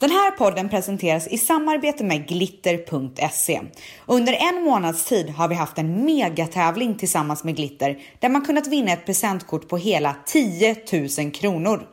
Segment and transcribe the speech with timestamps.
[0.00, 3.60] Den här podden presenteras i samarbete med glitter.se.
[4.06, 8.66] Under en månads tid har vi haft en megatävling tillsammans med Glitter där man kunnat
[8.66, 10.76] vinna ett presentkort på hela 10
[11.18, 11.86] 000 kronor.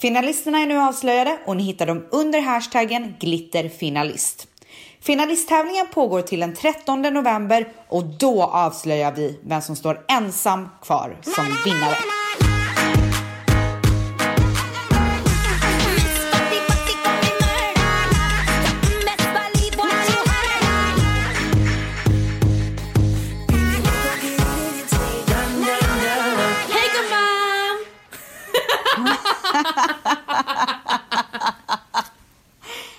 [0.00, 4.48] Finalisterna är nu avslöjade och ni hittar dem under hashtaggen glitterfinalist.
[5.00, 11.16] Finalisttävlingen pågår till den 13 november och då avslöjar vi vem som står ensam kvar
[11.22, 12.21] som vinnare.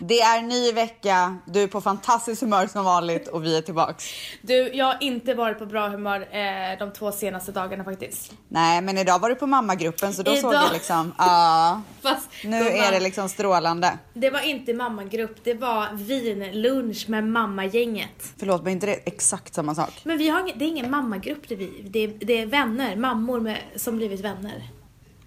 [0.07, 4.05] Det är ny vecka, du är på fantastiskt humör som vanligt och vi är tillbaks.
[4.41, 8.33] Du, jag har inte varit på bra humör eh, de två senaste dagarna faktiskt.
[8.47, 12.29] Nej, men idag var du på mammagruppen så då såg Idag- jag liksom, ja, Fast
[12.43, 13.97] nu gumman, är det liksom strålande.
[14.13, 18.33] Det var inte mammagrupp, det var vinlunch med mammagänget.
[18.37, 20.01] Förlåt, men inte det exakt samma sak?
[20.03, 21.85] Men vi har ingen, det är ingen mammagrupp det är vi.
[21.89, 24.69] Det är, det är vänner, mammor med, som blivit vänner.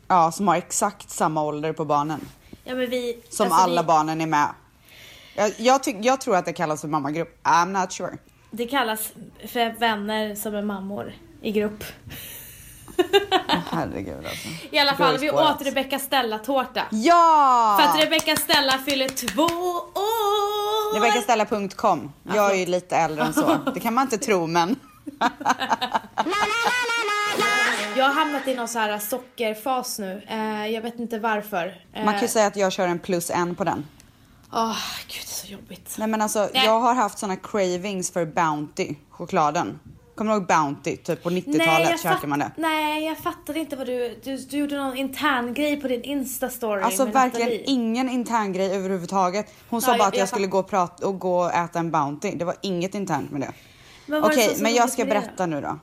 [0.09, 2.21] Ja, som har exakt samma ålder på barnen.
[2.65, 3.23] Ja men vi...
[3.29, 4.49] Som alltså, alla vi, barnen är med.
[5.37, 7.41] Jag, jag, tyck, jag tror att det kallas för mammagrupp.
[7.43, 8.19] I'm not sure.
[8.51, 9.13] Det kallas
[9.47, 11.85] för vänner som är mammor i grupp.
[13.71, 14.49] Herregud alltså.
[14.71, 16.83] I alla fall, vi åt Rebecca Stella-tårta.
[16.91, 17.79] Ja!
[17.81, 20.95] För att Rebecca Stella fyller två år!
[20.95, 22.13] RebeccaStella.com.
[22.35, 23.59] Jag är ju lite äldre än så.
[23.75, 24.77] Det kan man inte tro men.
[27.97, 30.23] Jag har hamnat i någon så här sockerfas nu.
[30.29, 31.83] Eh, jag vet inte varför.
[31.93, 33.87] Eh, Man kan ju säga att jag kör en plus en på den.
[34.53, 34.77] Åh,
[35.09, 35.95] gud det är så jobbigt.
[35.99, 36.65] Nej men alltså Nej.
[36.65, 39.81] jag har haft såna cravings för Bounty, chokladen.
[40.15, 40.97] Kommer du ihåg Bounty?
[40.97, 42.51] Typ på 90-talet käkade man det.
[42.57, 44.21] nej, jag fattade inte vad du...
[44.25, 47.65] Du, du gjorde någon intern grej på din Insta-story Alltså verkligen Nathalie.
[47.67, 49.53] ingen intern grej överhuvudtaget.
[49.69, 51.79] Hon sa Ja, bara att jag jag skulle gå och, prata, och gå och äta
[51.79, 52.31] en Bounty.
[52.31, 53.53] Det var inget internt med det.
[54.23, 55.79] Okej, så men jag ska berätta nu då.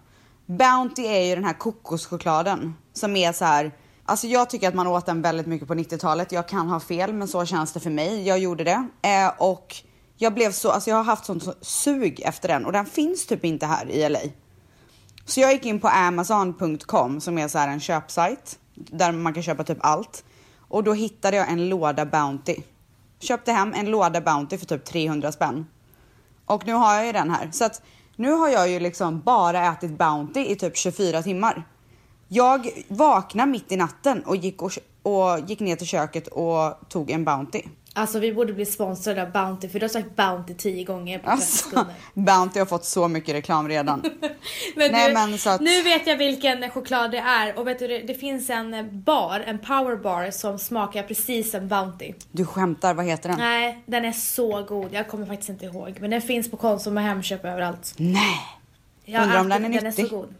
[0.46, 3.72] Bounty är ju den här kokoschokladen som är så här.
[4.06, 6.32] Alltså jag tycker att man åt den väldigt mycket på 90-talet.
[6.32, 8.28] Jag kan ha fel, men så känns det för mig.
[8.28, 9.76] Jag gjorde det eh, och
[10.18, 13.46] jag blev så, alltså jag har haft sånt sug efter den och den finns typ
[13.46, 14.20] inte här i LA.
[15.26, 19.44] Så jag gick in på amazon.com som är så här en köpsajt där man kan
[19.44, 20.24] köpa typ allt
[20.60, 22.56] och då hittade jag en låda Bounty.
[23.20, 25.66] Köpte hem en låda Bounty för typ 300 spänn.
[26.46, 27.50] Och nu har jag ju den här.
[27.52, 27.82] Så att
[28.16, 31.68] nu har jag ju liksom bara ätit Bounty i typ 24 timmar.
[32.34, 34.72] Jag vaknade mitt i natten och gick, och,
[35.04, 37.62] och gick ner till köket och tog en Bounty.
[37.96, 41.24] Alltså vi borde bli sponsrade av Bounty för du har sagt Bounty tio gånger på
[41.26, 41.86] 30 Alltså.
[42.14, 44.00] Bounty har fått så mycket reklam redan.
[44.76, 47.80] Men, Nej, du, men så att- nu vet jag vilken choklad det är och vet
[47.80, 52.14] du det, finns en bar, en power bar som smakar precis som Bounty.
[52.32, 53.38] Du skämtar, vad heter den?
[53.40, 54.94] Nej, den är så god.
[54.94, 55.98] Jag kommer faktiskt inte ihåg.
[56.02, 57.94] Men den finns på Konsum och Hemköp överallt.
[57.98, 58.40] Nej!
[59.06, 60.08] Jag Undrar om den är Den är nyttig.
[60.10, 60.34] så god.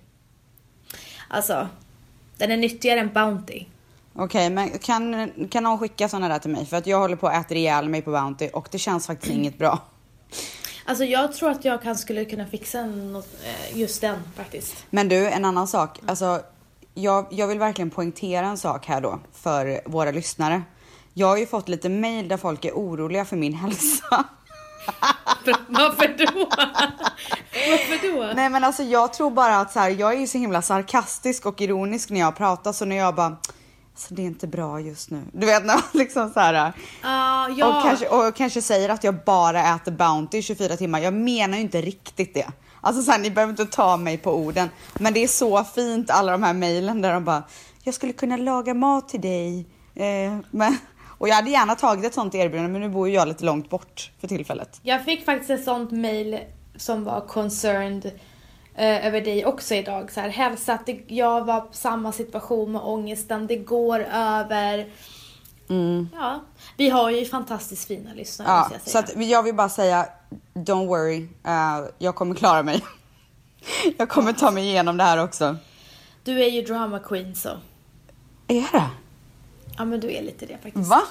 [1.28, 1.68] Alltså,
[2.38, 3.66] den är nyttigare än Bounty.
[4.16, 6.66] Okej, men kan, kan någon skicka såna där till mig?
[6.66, 9.34] För att jag håller på att äta ihjäl mig på Bounty och det känns faktiskt
[9.34, 9.80] inget bra.
[10.86, 14.86] Alltså jag tror att jag kan, skulle kunna fixa något, eh, just den faktiskt.
[14.90, 16.00] Men du, en annan sak.
[16.06, 16.42] Alltså,
[16.94, 20.62] jag, jag vill verkligen poängtera en sak här då för våra lyssnare.
[21.14, 24.24] Jag har ju fått lite mail där folk är oroliga för min hälsa.
[25.68, 26.50] Varför då?
[27.70, 28.34] Varför då?
[28.36, 31.46] Nej men alltså jag tror bara att så här, jag är ju så himla sarkastisk
[31.46, 33.38] och ironisk när jag pratar så när jag bara
[33.96, 35.22] så det är inte bra just nu.
[35.32, 36.74] Du vet när man liksom så här.
[37.02, 37.78] Ah, ja.
[37.78, 41.00] Och, kanske, och kanske säger att jag bara äter Bounty i 24 timmar.
[41.00, 42.48] Jag menar ju inte riktigt det.
[42.82, 44.70] Alltså så här, ni behöver inte ta mig på orden.
[45.00, 47.44] Men det är så fint alla de här mejlen där de bara,
[47.84, 49.66] jag skulle kunna laga mat till dig.
[49.96, 50.78] Eh, men,
[51.24, 53.70] och jag hade gärna tagit ett sånt erbjudande men nu bor ju jag lite långt
[53.70, 54.80] bort för tillfället.
[54.82, 56.40] Jag fick faktiskt ett sånt mail
[56.76, 58.06] som var concerned
[58.76, 60.12] eh, över dig också idag.
[60.12, 64.90] Så här, hälsa att det, jag var på samma situation med ångesten, det går över.
[66.14, 66.44] Ja,
[66.78, 70.08] vi har ju fantastiskt fina lyssnare Ja, jag så att jag vill bara säga,
[70.54, 72.84] don't worry, eh, jag kommer klara mig.
[73.98, 75.56] jag kommer ta mig igenom det här också.
[76.24, 77.50] Du är ju drama queen så.
[78.48, 78.90] Är det?
[79.78, 80.90] Ja men du är lite det faktiskt.
[80.90, 81.02] Va?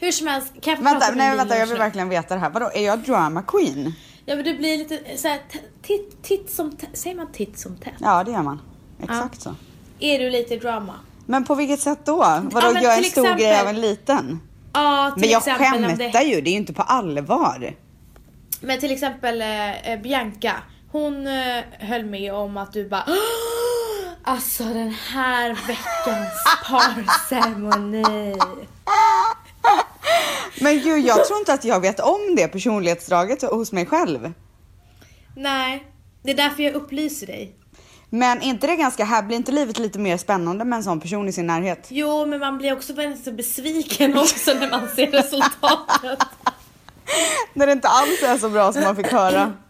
[0.00, 2.40] Hur som helst, kan jag få Vänta, prata nej vänta jag vill verkligen veta det
[2.40, 2.50] här.
[2.50, 3.92] Vadå, är jag drama queen?
[4.26, 5.40] Ja men du blir lite såhär,
[5.82, 6.76] titt, titt som.
[6.92, 7.94] Säger man titt som tätt?
[8.00, 8.60] Ja det gör man.
[9.02, 9.54] Exakt så.
[10.00, 10.94] Är du lite drama?
[11.26, 12.16] Men på vilket sätt då?
[12.42, 14.40] Vadå, men gör en stor exempel- grej av en liten?
[14.72, 16.24] Ja, till Men jag exempel skämtar det...
[16.24, 17.74] ju, det är ju inte på allvar.
[18.60, 20.52] Men till exempel eh, eh, Bianca,
[20.92, 23.14] hon eh, höll med om att du bara "Åh,
[24.22, 26.30] Alltså den här veckans
[26.68, 28.34] parceremoni.
[30.60, 34.32] Men gud, jag tror inte att jag vet om det personlighetsdraget hos mig själv.
[35.36, 35.84] Nej,
[36.22, 37.56] det är därför jag upplyser dig.
[38.10, 41.00] Men är inte det ganska här, blir inte livet lite mer spännande med en sån
[41.00, 41.86] person i sin närhet?
[41.88, 42.92] Jo, men man blir också
[43.24, 46.18] så besviken också när man ser resultatet.
[47.54, 49.52] När det inte alls är så bra som man fick höra.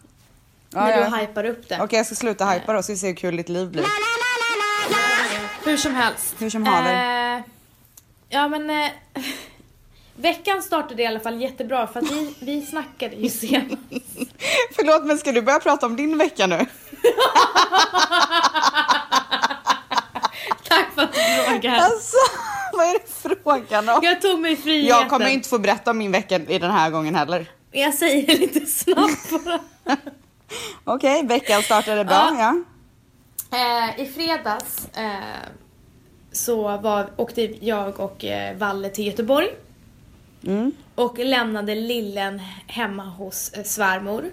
[0.73, 1.79] Ja, när du hypar upp det.
[1.81, 3.85] Okej, jag ska sluta hypa då, så vi se hur kul ditt liv blir.
[5.63, 6.35] Hur som helst.
[6.39, 7.35] Hur som haver.
[7.35, 7.41] Eh,
[8.29, 8.89] ja men eh,
[10.21, 13.71] veckan startade i alla fall jättebra för att vi, vi snackade ju senast.
[14.75, 16.55] Förlåt, men ska du börja prata om din vecka nu?
[20.67, 21.75] Tack för att du frågar.
[21.75, 22.17] Alltså,
[22.73, 23.07] vad är det
[23.43, 23.99] frågan om?
[24.03, 24.99] Jag tog mig friheten.
[24.99, 27.45] Jag kommer inte få berätta om min vecka i den här gången heller.
[27.71, 29.59] Jag säger lite snabbt bara.
[30.83, 32.63] Okej, veckan startade bra, ja.
[33.57, 35.49] Eh, I fredags eh,
[36.31, 39.49] så var, åkte jag och eh, Valle till Göteborg.
[40.43, 40.71] Mm.
[40.95, 44.25] Och lämnade lillen hemma hos eh, svärmor.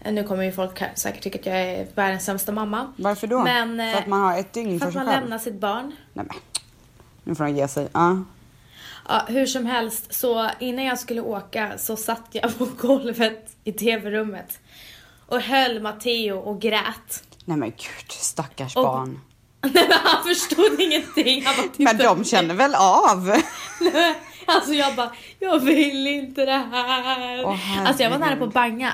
[0.00, 2.92] Eh, Nu kommer ju folk säkert tycka att jag är världens sämsta mamma.
[2.96, 3.42] Varför då?
[3.42, 5.20] Men, eh, för att man har ett dygn För för, att sig man själv?
[5.22, 5.92] lämnar sitt barn.
[6.12, 6.36] Nej men,
[7.24, 7.88] nu får de ge sig.
[7.92, 8.22] Ja.
[9.08, 13.72] Ja, hur som helst, så innan jag skulle åka så satt jag på golvet i
[13.72, 14.58] tv-rummet
[15.26, 17.22] och höll Matteo och grät.
[17.44, 19.20] Nej men gud, stackars Och- barn.
[19.60, 21.44] Nej men han förstod ingenting.
[21.46, 23.32] Han bara Men på de känner väl av?
[24.54, 27.44] Alltså jag bara, jag vill inte det här.
[27.44, 28.92] Åh, alltså jag var nära på att banga.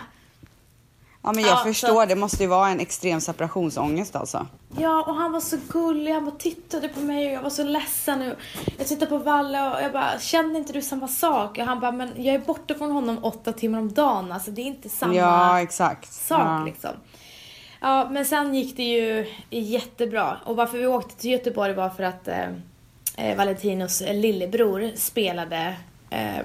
[1.23, 4.47] Ja men jag Ja, så- förstår, det måste ju vara en extrem separationsångest alltså.
[4.79, 6.13] Ja, och han var så gullig.
[6.13, 8.23] Han bara tittade på mig och jag var så ledsen.
[8.33, 8.37] Och
[8.79, 11.59] jag tittade på Valle och jag bara, kände inte du samma sak?
[11.59, 14.33] Och han bara, men jag är borta från honom åtta timmar om dagen.
[14.33, 16.13] Alltså det är inte samma Ja exakt.
[16.13, 16.63] sak ja.
[16.65, 16.91] liksom.
[17.81, 20.37] Ja, men sen gick det ju jättebra.
[20.45, 22.47] Och varför vi åkte till Göteborg var för att eh,
[23.17, 25.77] eh, Valentinos eh, lillebror spelade
[26.11, 26.43] eh,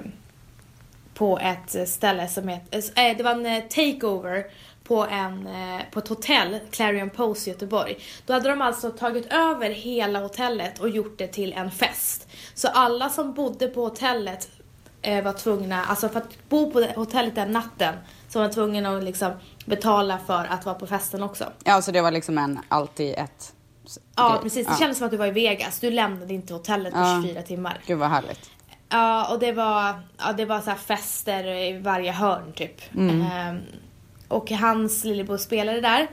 [1.14, 4.44] på ett eh, ställe som heter, eh, eh, det var en takeover
[4.84, 7.98] på, en, eh, på ett hotell, Clarion Post i Göteborg.
[8.26, 12.28] Då hade de alltså tagit över hela hotellet och gjort det till en fest.
[12.54, 14.48] Så alla som bodde på hotellet
[15.02, 17.94] eh, var tvungna, alltså för att bo på hotellet den natten
[18.28, 19.32] så var man tvungen att liksom
[19.66, 21.44] betala för att vara på festen också.
[21.64, 23.54] Ja så det var liksom en alltid ett.
[24.16, 24.42] Ja grej.
[24.42, 24.78] precis, det ja.
[24.78, 25.80] kändes som att du var i Vegas.
[25.80, 27.22] Du lämnade inte hotellet på Ja.
[27.24, 27.78] 24 timmar.
[27.86, 28.50] Gud vad härligt.
[28.88, 32.80] Ja, och det var, ja, det var så fester i varje hörn typ.
[32.98, 33.58] Ehm,
[34.28, 36.06] och hans lillebror spelade där.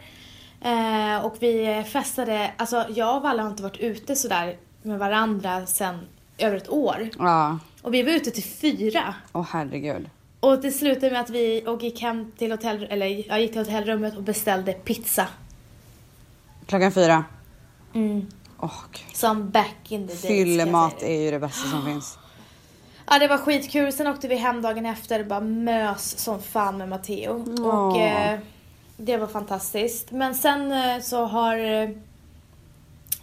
[0.62, 5.66] Eh, och vi festade, alltså jag och Valle har inte varit ute sådär med varandra
[5.66, 6.00] sen
[6.38, 7.10] över ett år.
[7.20, 9.16] Ja, Och vi var ute till fyra.
[9.34, 10.10] åh herregud.
[10.40, 13.62] Och det slutade med att vi och gick hem till hotell, eller jag gick till
[13.62, 15.28] hotellrummet och beställde pizza.
[16.66, 17.26] Klockan fyra.
[17.98, 18.28] Mm.
[18.62, 19.16] Gud.
[19.18, 20.22] Som back in the days.
[20.22, 22.18] Fyllemat är ju det bästa som finns.
[23.10, 26.78] Ja det var skitkul, sen åkte vi hem dagen efter och bara mös som fan
[26.78, 27.64] med Matteo.
[27.68, 28.02] Och Åh.
[28.02, 28.40] eh,
[28.98, 30.12] det var fantastiskt.
[30.12, 31.58] Men sen eh, så har...
[31.58, 31.90] eh,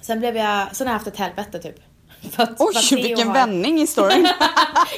[0.00, 0.76] Sen blev jag...
[0.76, 1.76] Sen har jag haft ett helvete typ.
[2.32, 4.24] För att Oj Matteo vilken har- vändning i storyn.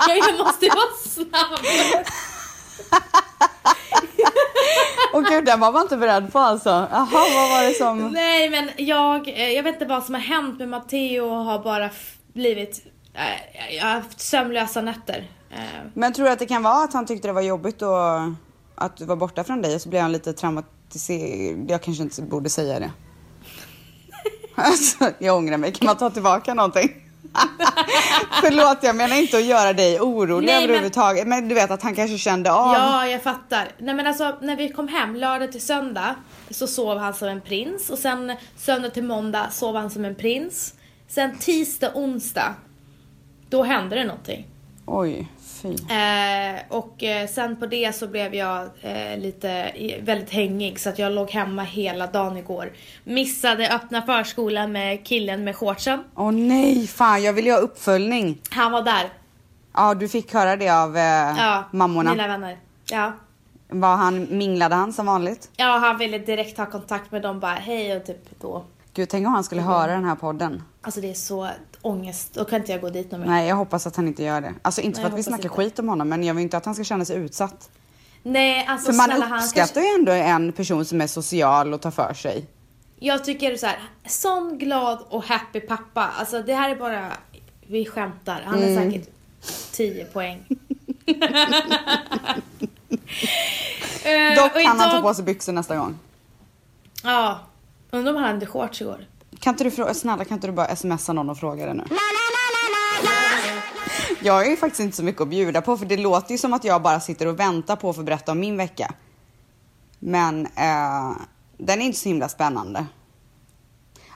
[0.08, 1.58] ja, jag måste vara snabb.
[5.12, 6.70] Åh gud den var man inte beredd på alltså.
[6.70, 8.08] Jaha vad var det som.
[8.12, 11.90] Nej men jag, eh, jag vet inte vad som har hänt med Matteo har bara
[12.32, 12.86] blivit...
[13.14, 15.30] eh, Jag har haft sömnlösa nätter.
[15.50, 15.58] Eh,
[15.94, 17.90] Men tror du att det kan vara att han tyckte det var jobbigt och
[18.74, 21.70] att du var borta från dig och så blev han lite traumatiserad.
[21.70, 22.90] Jag kanske inte borde säga det.
[24.58, 25.72] Alltså, jag ångrar mig.
[25.72, 27.05] Kan man ta tillbaka någonting?
[28.40, 31.26] Förlåt, jag menar inte att göra dig orolig Nej, men- överhuvudtaget.
[31.26, 31.48] Men...
[31.48, 32.74] du vet att han kanske kände av.
[32.74, 33.68] Ja, jag fattar.
[33.78, 36.14] Nej men alltså när vi kom hem lördag till söndag
[36.50, 40.14] så sov han som en prins och sen söndag till måndag sov han som en
[40.14, 40.74] prins.
[41.08, 42.54] Sen tisdag, onsdag
[43.50, 44.46] då hände det någonting.
[44.88, 45.68] Oj, fy.
[45.68, 50.98] Eh, och eh, sen på det så blev jag eh, lite väldigt hängig så att
[50.98, 52.72] jag låg hemma hela dagen igår.
[53.04, 56.04] Missade öppna förskolan med killen med shortsen.
[56.16, 58.38] Åh nej, fan jag vill ju ha uppföljning.
[58.50, 59.10] Han var där.
[59.74, 61.02] Ja, du fick höra det av eh,
[61.38, 62.10] Ja, mammorna.
[62.10, 62.56] mina vänner.
[62.90, 63.12] Ja.
[63.68, 65.50] Var han, minglade han som vanligt?
[65.56, 68.64] ja, han ville direkt ha kontakt med dem bara hej och typ då.
[68.94, 70.62] Gud, tänk om han skulle höra den här podden.
[70.82, 71.48] Alltså det är så
[71.86, 72.34] ångest.
[72.34, 73.26] Då kan inte jag gå dit någon mer.
[73.26, 74.54] Nej, jag hoppas att han inte gör det.
[74.62, 75.48] Alltså inte Nej, för att vi snackar inte.
[75.56, 77.70] skit om honom, men jag vill inte att han ska känna sig utsatt.
[78.22, 81.80] Nej, alltså För man snälla han uppskattar ju ändå en person som är social och
[81.80, 82.46] tar för sig.
[82.98, 86.10] Jag tycker så här, sån glad och happy pappa.
[86.18, 87.12] Alltså det här är bara,
[87.66, 88.42] vi skämtar.
[88.46, 88.92] Han är Mm.
[88.92, 89.08] säkert
[89.72, 90.44] 10 poäng.
[94.04, 95.98] Eh, Dock och kan han ta idag- på sig byxor nästa gång.
[97.02, 97.40] Ja.
[97.90, 99.06] Undrar om han hade shorts igår.
[99.40, 101.84] Kan inte du fråga, snälla kan inte du bara smsa någon och fråga det nu?
[104.22, 106.52] Jag har ju faktiskt inte så mycket att bjuda på för det låter ju som
[106.52, 108.94] att jag bara sitter och väntar på att få berätta om min vecka.
[109.98, 111.16] Men eh,
[111.58, 112.86] den är inte så himla spännande.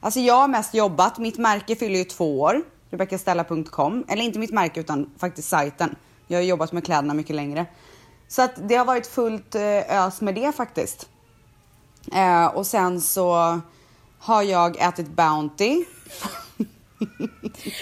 [0.01, 4.05] Alltså jag har mest jobbat, mitt märke fyller ju två år, rebeccastella.com.
[4.09, 5.97] Eller inte mitt märke utan faktiskt sajten.
[6.27, 7.67] Jag har jobbat med kläderna mycket längre.
[8.29, 11.09] Så att det har varit fullt eh, ös med det faktiskt.
[12.13, 13.61] Eh, och sen så
[14.21, 15.85] har jag ätit Bounty.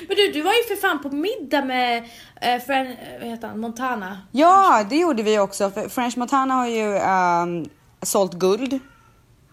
[0.09, 2.04] Men du, du var ju för fan på middag med
[2.40, 4.18] eh, Fren, vad heter han, Montana.
[4.33, 5.71] Ja, det gjorde vi också.
[5.71, 7.68] För French Montana har ju ehm,
[8.02, 8.78] sålt guld.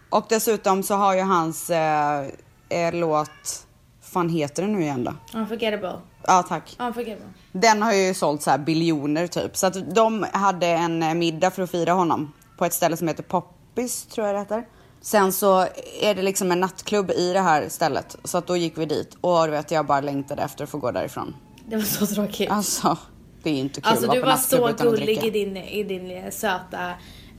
[0.10, 2.26] Och dessutom så har ju hans eh,
[2.70, 3.66] eh, låt,
[4.02, 5.40] fan heter den nu igen då?
[5.40, 6.00] Unforgettable.
[6.28, 6.76] Ja, tack.
[6.80, 7.34] Unforgettable.
[7.52, 9.58] Den har ju sålt så här biljoner typ.
[9.58, 13.08] Så att de hade en eh, middag för att fira honom på ett ställe som
[13.08, 14.66] heter Poppis tror jag det heter.
[15.06, 15.68] Sen så
[16.02, 18.16] är det liksom en nattklubb i det här stället.
[18.24, 20.78] Så att då gick vi dit och du vet jag bara längtade efter att få
[20.78, 21.36] gå därifrån.
[21.70, 22.52] Det var så tråkigt.
[22.52, 22.98] Alltså,
[23.44, 26.90] det är inte kul Alltså du var så gullig i din, i din eh, söta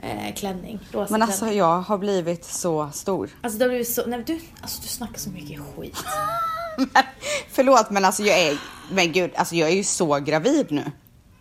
[0.02, 0.80] eh, klänning.
[0.92, 1.58] Rosa Men alltså klänning.
[1.58, 3.30] jag har blivit så stor.
[3.42, 6.04] Alltså du har blivit så, nej du, alltså du snackar så mycket skit.
[6.76, 7.04] Men,
[7.50, 8.58] förlåt men alltså jag är,
[8.90, 10.85] men gud, alltså jag är ju så gravid nu.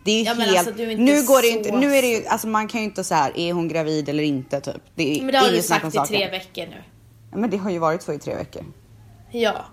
[0.06, 2.02] Det är ju Ja, men helt, alltså, är nu går det så- inte, nu är
[2.02, 4.82] det ju, alltså man kan ju inte så här, är hon gravid eller inte typ.
[4.94, 6.82] Det är Men det har du sagt i tre veckor nu.
[7.32, 8.64] Ja, Men det har ju varit så i tre veckor.
[9.30, 9.64] Ja.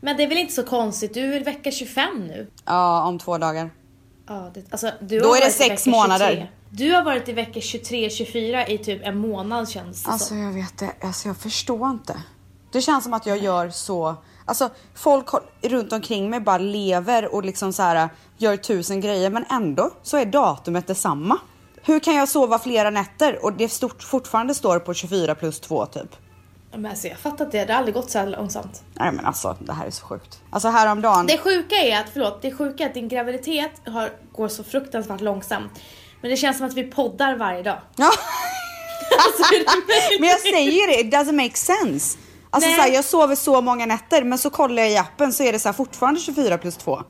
[0.00, 2.50] Men det är väl inte så konstigt, du är vecka 25 nu?
[2.64, 3.70] Ja, om två dagar.
[4.28, 6.28] Ja, det, alltså, du Då är det sex månader.
[6.28, 6.46] 23.
[6.70, 10.38] Du har varit i vecka 23-24 i typ en månad känns det Alltså som.
[10.42, 12.22] jag vet det, alltså jag förstår inte.
[12.72, 15.26] Det känns som att jag gör så, alltså folk
[15.62, 18.08] runt omkring mig bara lever och liksom så här
[18.40, 21.38] gör tusen grejer men ändå så är datumet detsamma.
[21.82, 25.86] Hur kan jag sova flera nätter och det stort, fortfarande står på 24 plus 2
[25.86, 26.16] typ?
[26.72, 28.82] Men alltså jag fattar inte, det har aldrig gått så här långsamt.
[28.94, 30.40] Nej men alltså det här är så sjukt.
[30.50, 31.26] Alltså häromdagen.
[31.26, 35.20] Det sjuka är att, förlåt, det sjuka är att din graviditet har, går så fruktansvärt
[35.20, 35.72] långsamt.
[36.20, 37.78] Men det känns som att vi poddar varje dag.
[37.96, 38.10] Ja,
[39.26, 39.54] Alltså,
[40.20, 42.18] men jag säger det, it doesn't make sense.
[42.50, 42.76] Alltså Nej.
[42.76, 45.52] så här, jag sover så många nätter men så kollar jag i appen så är
[45.52, 47.02] det så här fortfarande 24 plus 2.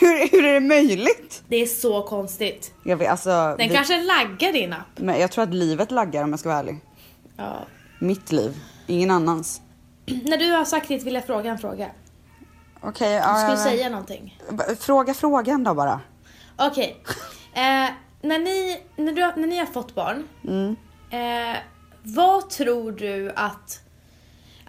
[0.00, 1.42] Hur, hur är det möjligt?
[1.48, 2.74] Det är så konstigt.
[2.84, 4.80] Jag vet, alltså, Den vi- kanske laggar din app.
[4.96, 6.80] Men jag tror att livet laggar om jag ska vara ärlig.
[7.36, 7.58] Ja.
[7.98, 9.60] Mitt liv, ingen annans.
[10.06, 11.90] När du har sagt ditt vill jag fråga en fråga.
[12.80, 14.38] Okej, Du ja, skulle ja, säga någonting.
[14.80, 16.00] Fråga frågan då bara.
[16.56, 16.96] Okej.
[17.54, 17.60] Eh,
[18.22, 20.28] när, ni, när, du, när ni har fått barn.
[20.44, 20.76] Mm.
[21.10, 21.56] Eh,
[22.02, 23.80] vad tror du att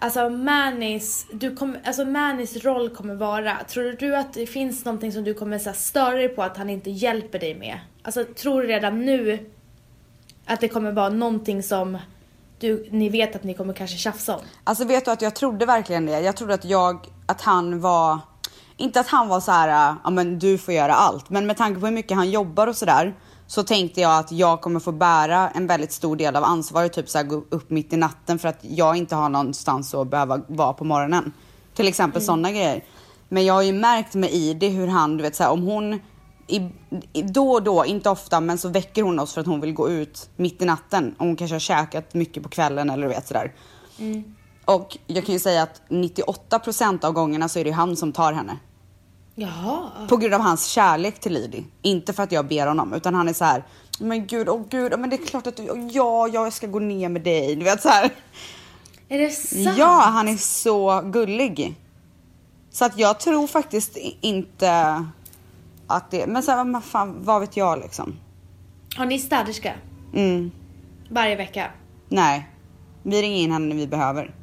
[0.00, 3.56] alltså Manis, du kom, alltså Manis roll kommer vara?
[3.68, 6.56] Tror du att det finns någonting som du kommer så här, störa dig på att
[6.56, 7.78] han inte hjälper dig med?
[8.02, 9.50] Alltså tror du redan nu
[10.46, 11.98] att det kommer vara någonting som
[12.58, 14.42] du, ni vet att ni kommer kanske tjafsa om?
[14.64, 16.20] Alltså vet du att jag trodde verkligen det.
[16.20, 18.18] Jag trodde att jag, att han var,
[18.76, 21.30] inte att han var så här, ja men du får göra allt.
[21.30, 23.14] Men med tanke på hur mycket han jobbar och sådär.
[23.50, 26.92] Så tänkte jag att jag kommer få bära en väldigt stor del av ansvaret.
[26.92, 30.10] Typ så här, gå upp mitt i natten för att jag inte har någonstans att
[30.10, 31.32] behöva vara på morgonen.
[31.74, 32.84] Till exempel sådana grejer.
[33.28, 36.00] Men jag har ju märkt med Idi hur han, du vet så här, om hon
[36.46, 36.70] i,
[37.12, 39.72] i, då och då, inte ofta, men så väcker hon oss för att hon vill
[39.72, 41.14] gå ut mitt i natten.
[41.18, 43.52] Om hon kanske har käkat mycket på kvällen eller du vet sådär.
[44.64, 48.32] Och jag kan ju säga att 98% av gångerna så är det han som tar
[48.32, 48.56] henne.
[49.40, 49.90] Jaha.
[50.08, 51.64] På grund av hans kärlek till Lidi.
[51.82, 53.64] Inte för att jag ber honom, utan han är så här.
[53.98, 57.08] Men gud, åh gud, men det är klart att du, ja, jag ska gå ner
[57.08, 57.56] med dig.
[57.56, 58.10] Du vet så här.
[59.08, 59.78] Är det sant?
[59.78, 61.74] Ja, han är så gullig.
[62.70, 65.04] Så att jag tror faktiskt inte
[65.86, 68.16] att det, men så här, fan, vad vet jag liksom.
[68.96, 69.72] Har ni städerska?
[70.14, 70.50] Mm.
[71.10, 71.70] Varje vecka?
[72.08, 72.48] Nej,
[73.02, 74.34] vi ringer in henne när vi behöver.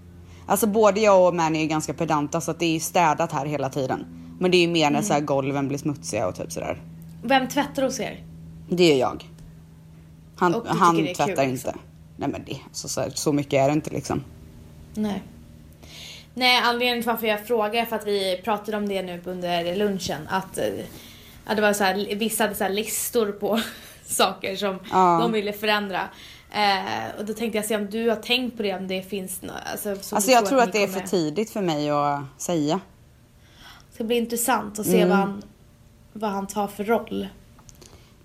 [0.46, 3.70] Alltså både jag och Manny är ganska pedanta så att det är städat här hela
[3.70, 4.17] tiden.
[4.40, 6.82] Men det är ju mer när så här golven blir smutsiga och typ sådär.
[7.24, 8.24] Vem tvättar hos er?
[8.70, 9.30] Det är jag.
[10.36, 11.70] Han, Och du han det är kul, tvättar liksom?
[11.70, 11.74] inte.
[12.18, 14.24] Nej men det, så, så, så mycket är det inte liksom.
[14.94, 15.24] Nej.
[16.34, 19.76] Nej, anledningen till varför jag frågar är för att vi pratade om det nu under
[19.76, 20.28] lunchen.
[20.30, 20.66] Att, eh,
[21.46, 23.60] att det var så här, vissa hade så här listor på
[24.06, 25.20] saker som Ja.
[25.22, 26.02] de ville förändra.
[26.52, 29.42] Eh, och då tänkte jag se om du har tänkt på det, om det finns
[29.42, 32.80] nå- alltså, Alltså jag tror att det är kommer- för tidigt för mig att säga.
[33.98, 35.10] Det ska bli intressant att se Mm.
[35.10, 35.44] vad, han,
[36.14, 37.28] vad han tar för roll.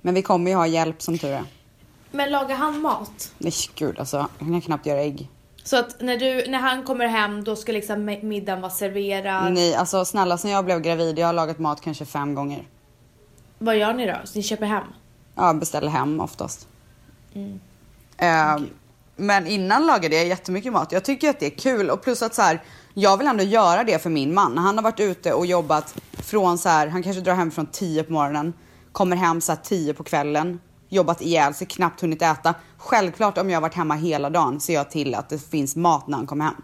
[0.00, 1.45] Men vi kommer ju ha hjälp som tur är.
[2.11, 3.33] Men lagar han mat?
[3.38, 5.29] Nej gud alltså, jag kan knappt göra ägg.
[5.64, 9.52] Så att när, du, när han kommer hem då ska liksom mi- middagen vara serverad.
[9.52, 12.67] Nej alltså snälla sen jag blev gravid, jag har lagat mat kanske fem gånger.
[13.59, 14.17] Vad gör ni då?
[14.25, 14.85] Så ni köper hem?
[15.35, 16.69] Ja, beställer hem oftast.
[17.35, 17.61] Mm.
[18.17, 18.62] Eh,
[19.17, 20.93] Men innan lagade jag jättemycket mat.
[20.93, 22.62] Jag tycker att det är kul och plus att så här,
[22.95, 24.59] jag vill ändå göra det för min man.
[24.59, 28.03] Han har varit ute och jobbat från så här, han kanske drar hem från 10
[28.03, 28.53] på morgonen,
[28.93, 32.55] kommer hem så här 10 på kvällen, jobbat ihjäl sig, knappt hunnit äta.
[32.77, 36.07] Självklart om jag har varit hemma hela dagen ser jag till att det finns mat
[36.07, 36.55] när han kommer hem.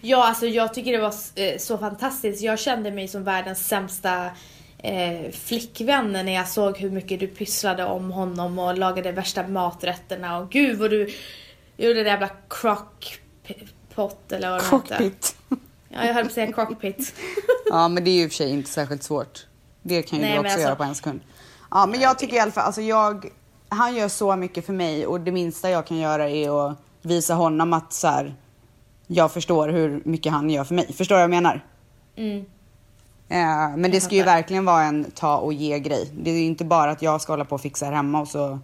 [0.00, 2.42] Ja, alltså jag tycker det var eh, så fantastiskt.
[2.42, 4.24] Jag kände mig som världens sämsta
[4.78, 10.38] eh, flickvän när jag såg hur mycket du pysslade om honom och lagade värsta maträtterna
[10.38, 11.10] och gud vad du
[11.76, 13.18] gjorde det jävla crock
[13.94, 14.78] crockpot eller vad det heter.
[14.78, 15.36] Cockpit.
[15.88, 17.14] Ja, jag höll på att säga crockpit.
[17.70, 19.46] Ja, men det är ju i och för sig inte särskilt svårt.
[19.82, 21.20] Det kan ju Nej, du också alltså- göra på en sekund.
[21.70, 23.26] Ja, men jag tycker i alla fall, alltså jag,
[23.68, 27.34] han gör så mycket för mig och det minsta jag kan göra är att visa
[27.34, 28.34] honom att så här,
[29.06, 30.92] jag förstår hur mycket han gör för mig.
[30.92, 31.64] Förstår du vad jag menar?
[32.16, 32.44] Mm.
[33.28, 36.10] Eh, men det ska ju verkligen vara en ta och ge grej.
[36.14, 38.28] Det är ju inte bara att jag ska hålla på och fixa här hemma och
[38.28, 38.58] så,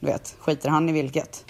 [0.00, 1.44] du vet, skiter han i vilket.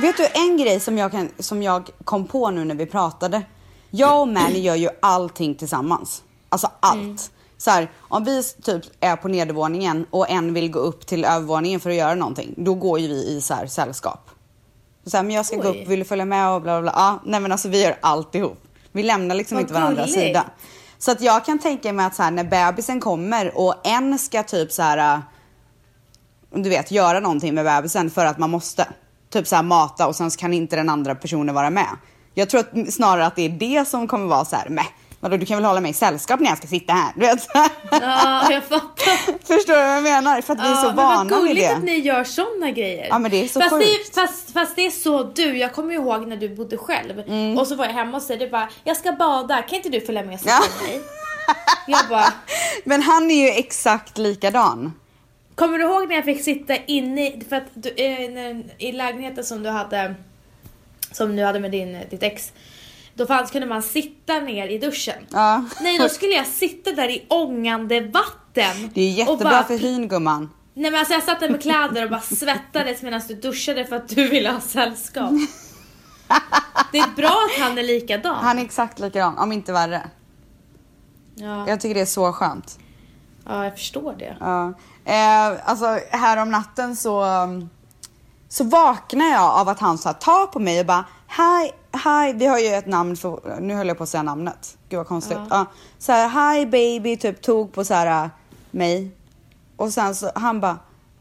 [0.00, 3.42] Vet du en grej som jag, kan, som jag kom på nu när vi pratade?
[3.90, 6.22] Jag och Manny gör ju allting tillsammans.
[6.48, 7.30] Alltså allt.
[7.56, 11.80] Så här, om vi typ är på nedervåningen och en vill gå upp till övervåningen
[11.80, 14.30] för att göra någonting, då går ju vi i så här sällskap.
[15.06, 15.82] Så här, men jag ska gå Oj.
[15.82, 16.92] upp, vill du följa med och bla bla bla.
[16.96, 18.58] Ja, nej men alltså vi gör alltihop.
[18.92, 20.26] Vi lämnar liksom Vad inte varandras gulligt.
[20.26, 20.44] sida.
[20.98, 24.42] Så att jag kan tänka mig att så här, när bebisen kommer och en ska
[24.42, 25.20] typ så här, äh,
[26.62, 28.86] du vet, göra någonting med bebisen för att man måste.
[29.30, 31.88] Typ så här mata och sen så kan inte den andra personen vara med.
[32.34, 34.84] Jag tror att snarare att det är det som kommer vara så här, men
[35.20, 37.12] vadå du kan väl hålla mig i sällskap när jag ska sitta här?
[37.14, 37.70] Du vet, så här.
[37.90, 39.38] Ja, jag fattar.
[39.46, 40.40] Förstår du vad jag menar?
[40.40, 41.74] För att vi är så men vad vana vid gulligt det.
[41.76, 43.06] att ni gör såna grejer.
[43.10, 44.14] Ja, men det är så fast, sjukt.
[44.14, 47.58] det, fast, fast det är så du, jag kommer ihåg när du bodde själv Mm.
[47.58, 50.00] och så var jag hemma hos dig du bara, jag ska bada, kan inte du
[50.00, 50.60] följa med och sitta Ja.
[50.82, 51.00] med mig?
[51.86, 52.32] Jag bara,
[52.84, 54.92] Men han är ju exakt likadan.
[55.58, 59.44] Kommer du ihåg när jag fick sitta inne i, för att du, eh, i lägenheten
[59.44, 60.14] som du hade,
[61.12, 62.52] som du hade med din, ditt ex,
[63.14, 65.26] då fanns, kunde man sitta ner i duschen.
[65.30, 65.64] Ja.
[65.80, 68.90] Nej, då skulle jag sitta där i ångande vatten.
[68.94, 70.50] Det är jättebra bara för hyn gumman.
[70.74, 73.96] Nej men alltså jag satt där med kläder och bara svettades medan du duschade för
[73.96, 75.30] att du ville ha sällskap.
[76.92, 78.36] Det är bra att han är likadan.
[78.44, 80.02] Han är exakt likadan, om inte värre.
[81.34, 82.78] Ja, Jag tycker det är så skönt.
[83.46, 84.36] ja, jag förstår det.
[84.40, 84.72] Ja.
[85.08, 87.70] Eh, alltså här om natten så, um,
[88.48, 91.04] så vaknar jag av att han så här, tar på mig och bara
[91.36, 94.76] Hi, hi, vi har ju ett namn för, nu höll jag på att säga namnet.
[94.88, 95.38] Gud vad konstigt.
[95.38, 95.46] Ja.
[95.50, 95.66] Ja.
[95.98, 98.30] Så här, hi baby, typ tog på så här äh,
[98.70, 99.10] mig.
[99.76, 100.78] Och sen så han bara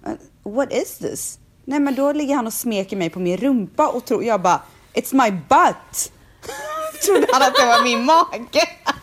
[0.08, 1.40] "Uh, What is this?
[1.66, 4.62] Nej men då ligger han och smeker mig på min rumpa och tror, jag bara
[4.94, 6.12] It's my butt.
[7.06, 8.70] Trodde han att det var min mage.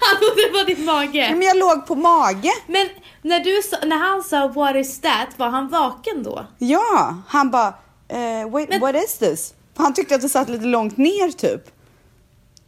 [0.00, 1.28] Han trodde det var din mage.
[1.30, 2.52] Men jag låg på mage.
[2.66, 2.88] Men
[3.28, 6.46] när, du sa, när han sa what is that, var han vaken då?
[6.58, 7.74] Ja, han bara,
[8.08, 9.54] eh, wait, Men- what is this?
[9.76, 11.70] Han tyckte att det satt lite långt ner typ.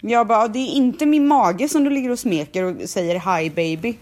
[0.00, 3.50] Jag bara, det är inte min mage som du ligger och smeker och säger hi
[3.50, 3.98] baby.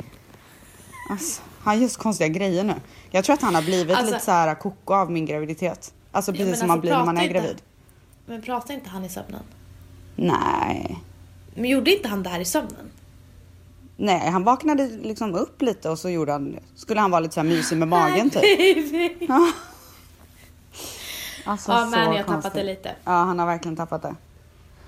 [1.11, 2.75] Alltså, han gör så konstiga grejer nu.
[3.11, 5.92] Jag tror att han har blivit Alltså- lite så här koko av min graviditet.
[6.12, 7.35] Alltså Ja, precis men som man alltså, blir när man är inte.
[7.35, 7.62] gravid.
[8.27, 9.42] Men pratade inte han i sömnen?
[10.16, 10.99] Nej.
[11.55, 12.90] Men gjorde inte han det här i sömnen?
[14.00, 17.40] Nej, han vaknade liksom upp lite och så gjorde han, skulle han vara lite så
[17.40, 18.42] här mysig med magen typ.
[19.28, 19.52] Ja.
[21.44, 22.88] Alltså, Ja, men jag har tappat det lite.
[23.04, 24.14] Ja, han har verkligen tappat det.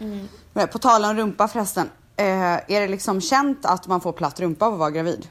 [0.01, 0.29] Mm.
[0.53, 1.90] Men på tal om rumpa förresten.
[2.16, 5.29] Eh, är det liksom känt att man får platt rumpa av att vara gravid?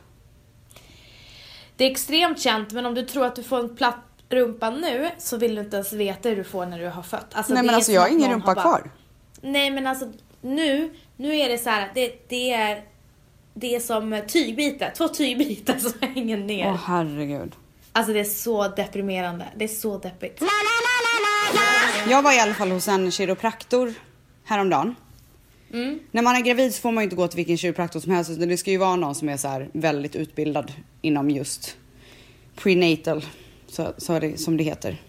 [1.75, 3.95] Det är extremt känt, men om du tror att du får en platt
[4.29, 7.25] rumpa nu så vill du inte ens veta hur du får när du har fött.
[7.33, 8.91] Alltså, Nej men alltså jag har ingen rumpa har bara- kvar.
[9.41, 10.11] Nej men alltså
[10.41, 12.83] nu, nu är det så här, det, det är
[13.59, 16.67] det är som tygbitar, två tygbitar som hänger ner.
[16.67, 17.55] Åh herregud.
[17.91, 20.43] Alltså det är så deprimerande, det är så deppigt.
[22.09, 23.93] Jag var i alla fall hos en kiropraktor
[24.43, 24.95] häromdagen.
[25.73, 25.99] Mm.
[26.11, 28.31] När man är gravid så får man ju inte gå till vilken kiropraktor som helst.
[28.39, 31.77] Det ska ju vara någon som är så här väldigt utbildad inom just
[32.55, 33.25] prenatal,
[33.67, 35.01] så, så är det, som det heter.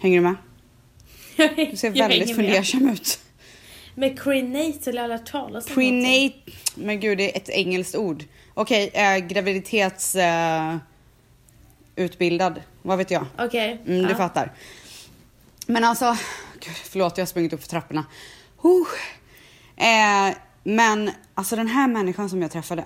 [0.00, 0.34] Hänger du med?
[1.70, 3.18] Du ser väldigt fundersam ut.
[3.98, 6.32] Med crenatal, jag har aldrig hört talas om Prenat...
[6.74, 8.24] Men gud, det är ett engelskt ord.
[8.54, 10.14] Okej, äh, graviditets...
[10.14, 10.76] eh,
[11.96, 12.62] utbildad.
[12.82, 13.26] Vad vet jag?
[13.38, 13.82] Okej.
[13.86, 14.16] Mm, du ja.
[14.16, 14.52] fattar.
[15.66, 16.16] Men alltså,
[16.60, 18.04] gud, förlåt jag har sprungit upp för trapporna.
[19.76, 22.84] Eh, men alltså den här människan som jag träffade.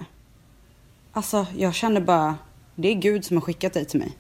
[1.13, 2.39] Alltså jag kände bara,
[2.75, 4.13] det är Gud som har skickat dig till mig.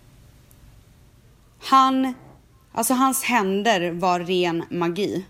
[1.59, 2.14] Han,
[2.72, 5.24] alltså hans händer var ren magi.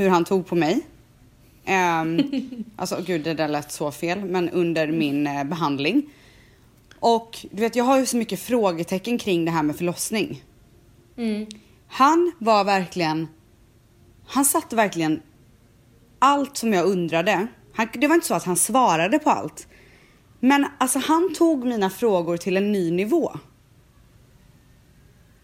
[0.00, 0.80] Hur han tog på mig.
[1.64, 2.22] Ehm,
[2.76, 6.10] alltså gud det där lät så fel, men under min eh, behandling.
[7.00, 10.44] Och du vet jag har ju så mycket frågetecken kring det här med förlossning.
[11.16, 11.46] Mm.
[11.86, 13.28] Han var verkligen,
[14.26, 15.22] han satte verkligen
[16.18, 19.66] allt som jag undrade, Han, det var inte så att han svarade på allt.
[20.40, 23.32] Men alltså han tog mina frågor till en ny nivå.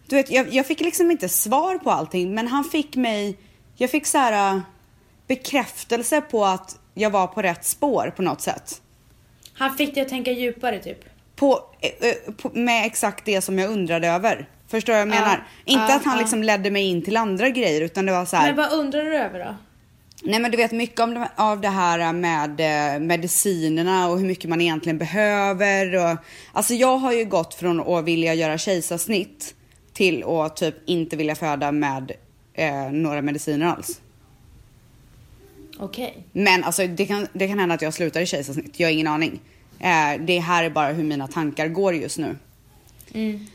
[0.07, 3.37] Du vet, jag, jag fick liksom inte svar på allting, men han fick mig...
[3.77, 4.61] Jag fick så här äh,
[5.27, 8.81] bekräftelse på att jag var på rätt spår på något sätt.
[9.53, 10.99] Han fick dig att tänka djupare typ.
[11.35, 14.49] På, eh, eh, på, med exakt det som jag undrade över.
[14.67, 15.47] Förstår du vad jag menar?
[15.65, 16.19] Inte ja, att han ja.
[16.19, 18.47] liksom ledde mig in till andra grejer utan det var så här.
[18.47, 19.55] Men vad undrar du över då?
[20.23, 24.27] Nej men du vet mycket om det, av det här med eh, medicinerna och hur
[24.27, 25.95] mycket man egentligen behöver.
[25.95, 26.17] Och,
[26.53, 29.55] alltså jag har ju gått från att vilja göra kejsarsnitt
[29.93, 32.11] till att typ inte vilja föda med
[32.57, 34.01] eh, några mediciner alls.
[35.79, 36.23] Okej.
[36.31, 39.07] Men alltså det kan, det kan hända att jag slutar i kejsarsnitt, jag har ingen
[39.07, 39.39] aning.
[39.79, 42.35] Eh, det här är bara hur mina tankar går just nu.
[43.13, 43.47] Mm.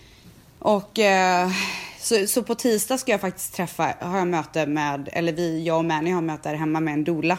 [0.59, 1.51] Och eh,
[1.99, 5.79] så, så på tisdag ska jag faktiskt träffa, har jag möte med, eller vi, jag
[5.79, 7.39] och Mani har möte här hemma med en doula.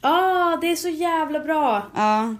[0.00, 1.90] Ah, det är så jävla bra!
[1.94, 2.34] Ja,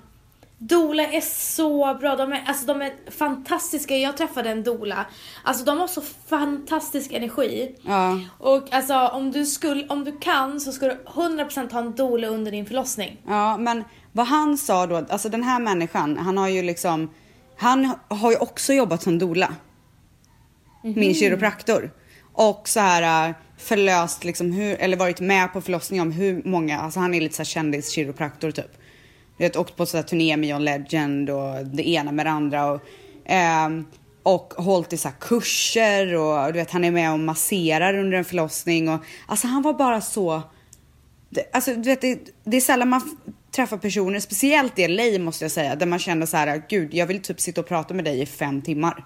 [0.59, 2.17] Dola är så bra.
[2.17, 3.97] De är, alltså, de är fantastiska.
[3.97, 5.07] Jag träffade en dola.
[5.43, 7.75] Alltså de har så fantastisk energi.
[7.83, 11.95] ja, Och alltså om du, skulle, om du kan så ska du 100% ha en
[11.95, 13.21] dola under din förlossning.
[13.27, 17.11] ja, men vad han sa då, alltså den här människan, han har ju liksom,
[17.57, 19.55] han har ju också jobbat som doula.
[20.83, 21.91] Min kiropraktor.
[22.33, 26.81] Och så här äh, förlöst liksom hur, eller varit med på förlossning om hur många,
[26.81, 28.79] alltså han är lite så här kändis kiropraktor typ.
[29.39, 32.31] Du vet, åkt på så här turné med John Legend och det ena med det
[32.31, 32.73] andra.
[32.73, 32.81] Och,
[33.25, 33.85] ehm,
[34.23, 38.25] och hållit i så kurser och du vet han är med och masserar under en
[38.25, 38.89] förlossning.
[38.89, 40.43] Och, alltså han var bara så...
[41.31, 43.19] Det, alltså du vet det, det är sällan man
[43.51, 47.07] träffar personer, speciellt i LA måste jag säga, där man känner så här, gud jag
[47.07, 49.05] vill typ sitta och prata med dig i fem timmar.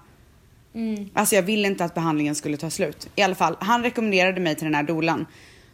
[1.13, 3.09] Alltså jag ville inte att behandlingen skulle ta slut.
[3.15, 5.25] I alla fall, han rekommenderade mig till den här dolan.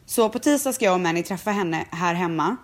[0.05, 2.57] Så på tisdag ska jag och Manny träffa henne här hemma.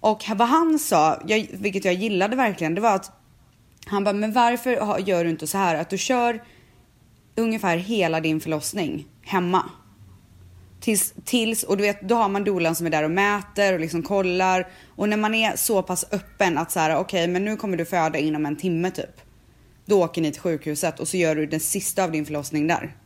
[0.00, 3.12] Och vad han sa, jag, vilket jag gillade verkligen, det var att
[3.86, 6.42] han bara, men varför gör du inte så här att du kör
[7.36, 9.70] ungefär hela din förlossning hemma?
[10.80, 13.80] Tills, tills, och du vet, då har man dolan som är där och mäter och
[13.80, 14.68] liksom kollar.
[14.96, 17.84] Och när man är så pass öppen att så här, okej, men nu kommer du
[17.84, 19.20] föda inom en timme typ.
[19.84, 22.96] Då åker ni till sjukhuset och så gör du den sista av din förlossning där.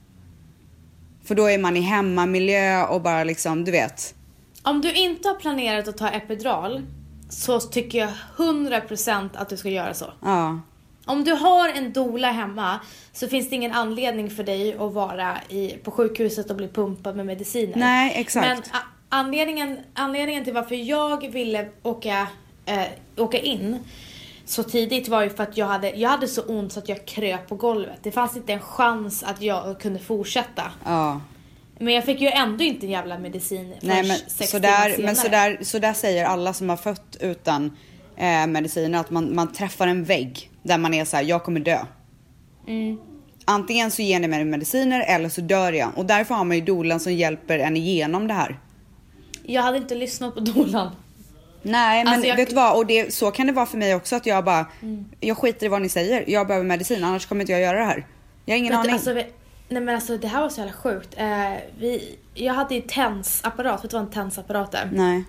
[1.25, 4.15] För då är man i hemmamiljö och bara liksom, du vet.
[4.63, 6.83] Om du inte har planerat att ta epidural
[7.31, 10.13] så tycker jag 100% att du ska göra så.
[10.23, 10.61] Ja.
[11.05, 12.81] Om du har en dola hemma
[13.13, 17.17] så finns det ingen anledning för dig att vara i, på sjukhuset och bli pumpad
[17.17, 17.77] med mediciner.
[17.77, 18.47] Nej, exakt.
[18.47, 18.63] Men
[19.09, 22.29] anledningen, anledningen till varför jag ville åka,
[22.67, 22.85] eh,
[23.17, 23.79] åka in
[24.45, 27.07] så tidigt var ju för att jag hade, jag hade så ont så att jag
[27.07, 27.99] kröp på golvet.
[28.03, 30.63] Det fanns inte en chans att jag kunde fortsätta.
[30.85, 31.21] Ja.
[31.83, 35.59] Men jag fick ju ändå inte en jävla medicin Nej men sex sådär, men sådär,
[35.63, 37.77] sådär säger alla som har fött utan
[38.17, 41.61] eh, mediciner att man, man träffar en vägg där man är så här: jag kommer
[41.61, 41.79] dö.
[42.69, 42.99] Mm.
[43.45, 45.91] Antingen så ger ni mig mediciner eller så dör jag.
[45.97, 48.61] Och därför har man ju dolan som hjälper en igenom det här.
[49.43, 50.91] Jag hade inte lyssnat på dolan.
[51.63, 53.95] Nej men Alltså, jag- vet du vad, och det, så kan det vara för mig
[53.95, 54.67] också att jag bara,
[55.21, 56.25] jag skiter i vad ni säger.
[56.27, 58.07] Jag behöver medicin annars kommer inte jag göra det här.
[58.45, 58.93] Jag har ingen du, aning.
[58.93, 59.23] alltså,
[59.73, 61.15] nej men alltså det här var så jävla sjukt.
[61.17, 64.91] Eh, vi, jag hade ju tensapparat, vet du vad en tensapparat är?
[64.93, 65.25] Nej.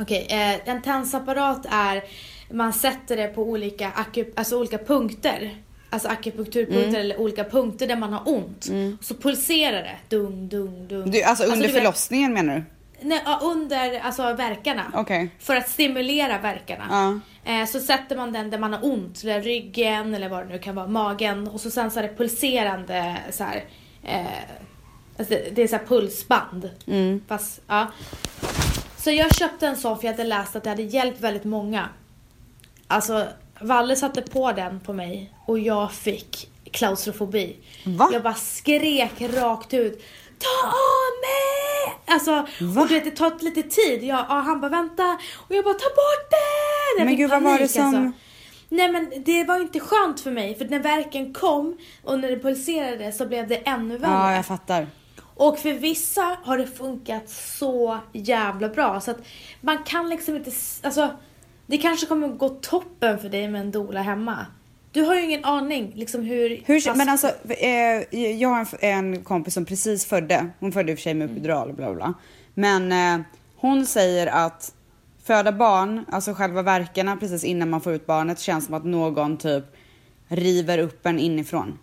[0.00, 2.04] Okej, eh, en tensapparat är,
[2.50, 3.92] man sätter det på olika,
[4.36, 5.56] alltså olika punkter.
[5.90, 7.00] Alltså akupunkturpunkter Mm.
[7.00, 8.68] eller olika punkter där man har ont.
[9.00, 9.96] Så pulserar det.
[10.16, 11.10] Dung, dung, dung.
[11.10, 12.64] Du, alltså under du vet- förlossningen menar du?
[13.00, 14.84] Nej, under alltså verkarna.
[14.94, 15.30] Okej.
[15.38, 16.84] För att stimulera verkarna.
[17.44, 20.58] Eh, så sätter man den där man har ont, eller ryggen eller vad det nu
[20.58, 21.48] kan vara, magen.
[21.48, 23.64] Och så sen så är det pulserande så här.
[24.04, 24.26] Eh,
[25.18, 26.70] alltså det- det är så här pulsband.
[26.86, 27.24] Mm.
[27.28, 27.86] Fast, ja.
[28.96, 31.88] Så jag köpte en sån för jag hade läst att det hade hjälpt väldigt många.
[32.86, 33.26] Alltså,
[33.60, 37.56] Valle satte på den på mig och jag fick klaustrofobi.
[37.84, 38.08] Va?
[38.12, 40.02] Jag bara skrek rakt ut.
[40.38, 41.67] Ta av mig!
[42.08, 42.82] Alltså, Va?
[42.82, 44.02] och du vet det tar lite tid.
[44.04, 45.18] Jag, ja, han bara vänta.
[45.48, 46.98] Och jag bara ta bort den!
[46.98, 48.12] Jag Men gud, vad var det panik, som- Alltså.
[48.70, 52.38] Nej men det var inte skönt för mig för när verken kom och när det
[52.38, 54.12] pulserade så blev det ännu värre.
[54.12, 54.86] Ja, jag fattar.
[55.34, 59.18] Och för vissa har det funkat så jävla bra så att
[59.60, 60.50] man kan liksom inte,
[60.82, 61.10] alltså
[61.66, 64.46] det kanske kommer gå toppen för dig med en dola hemma.
[64.92, 66.62] Du har ju ingen aning liksom hur...
[66.64, 70.46] Hur, fast- men alltså, eh, jag har en, en kompis som precis födde.
[70.60, 72.14] Hon födde i och för sig med epidural och bla bla.
[72.54, 74.74] Men eh, hon säger att
[75.24, 79.36] föda barn, alltså själva verkarna precis innan man får ut barnet känns som att någon
[79.36, 79.64] typ
[80.28, 81.78] river upp en inifrån.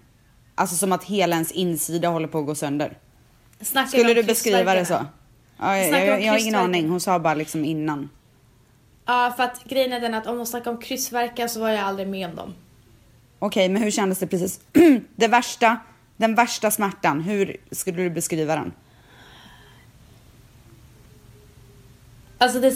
[0.56, 2.98] Alltså som att hela ens insida håller på att gå sönder.
[3.62, 5.06] Snackar Skulle du beskriva det så?
[5.60, 6.90] Ja, jag, jag, jag har ingen aning.
[6.90, 8.10] Hon sa bara liksom innan.
[9.06, 11.80] Ja, för att grejen är den att om de snackar om kryssverkar så var jag
[11.80, 12.54] aldrig med om dem.
[13.46, 14.60] Okej, men hur kändes det precis?
[15.16, 15.78] det värsta,
[16.18, 18.74] den värsta smärtan, hur skulle du beskriva den?
[22.38, 22.74] Alltså det...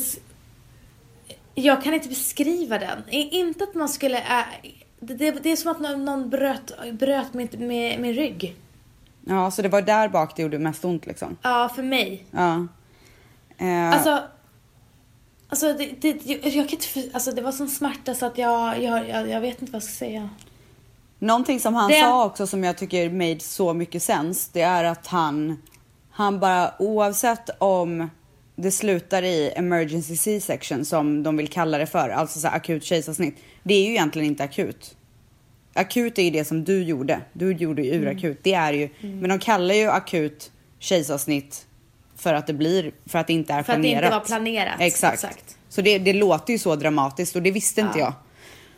[1.56, 3.10] Jag kan inte beskriva den.
[3.10, 4.18] Inte att man skulle...
[4.18, 8.56] Äh, det, är som att någon, någon bröt, bröt min, med, min rygg.
[9.26, 11.38] Ja, så det var där bak det gjorde mest ont liksom?
[11.42, 12.26] Ja, för mig.
[12.32, 12.68] Ja.
[13.58, 14.24] Eh, Alltså...
[15.50, 17.10] Alltså, det, det, jag, jag kan inte...
[17.14, 19.90] Alltså det var sån smärta så att jag, jag, jag, jag vet inte vad jag
[19.90, 20.30] ska säga.
[21.20, 24.84] Någonting som han Det- sa också som jag tycker made så mycket sens, det är
[24.84, 25.62] att han,
[26.12, 28.10] han bara oavsett om
[28.56, 33.38] det slutar i emergency C-section som de vill kalla det för, alltså så akut kejsarsnitt.
[33.64, 34.96] Det är ju egentligen inte akut.
[35.74, 37.22] Akut är ju det som du gjorde.
[37.34, 38.40] Du gjorde ju urakut.
[38.44, 41.66] Det är ju, men de kallar ju akut kejsarsnitt
[42.16, 44.04] för att det blir, för att det inte är För att det planerat.
[44.04, 44.76] inte var planerat.
[44.80, 45.14] Exakt.
[45.14, 45.58] Exakt.
[45.70, 48.06] Så det, det låter ju så dramatiskt och det visste inte Ja.
[48.06, 48.14] jag.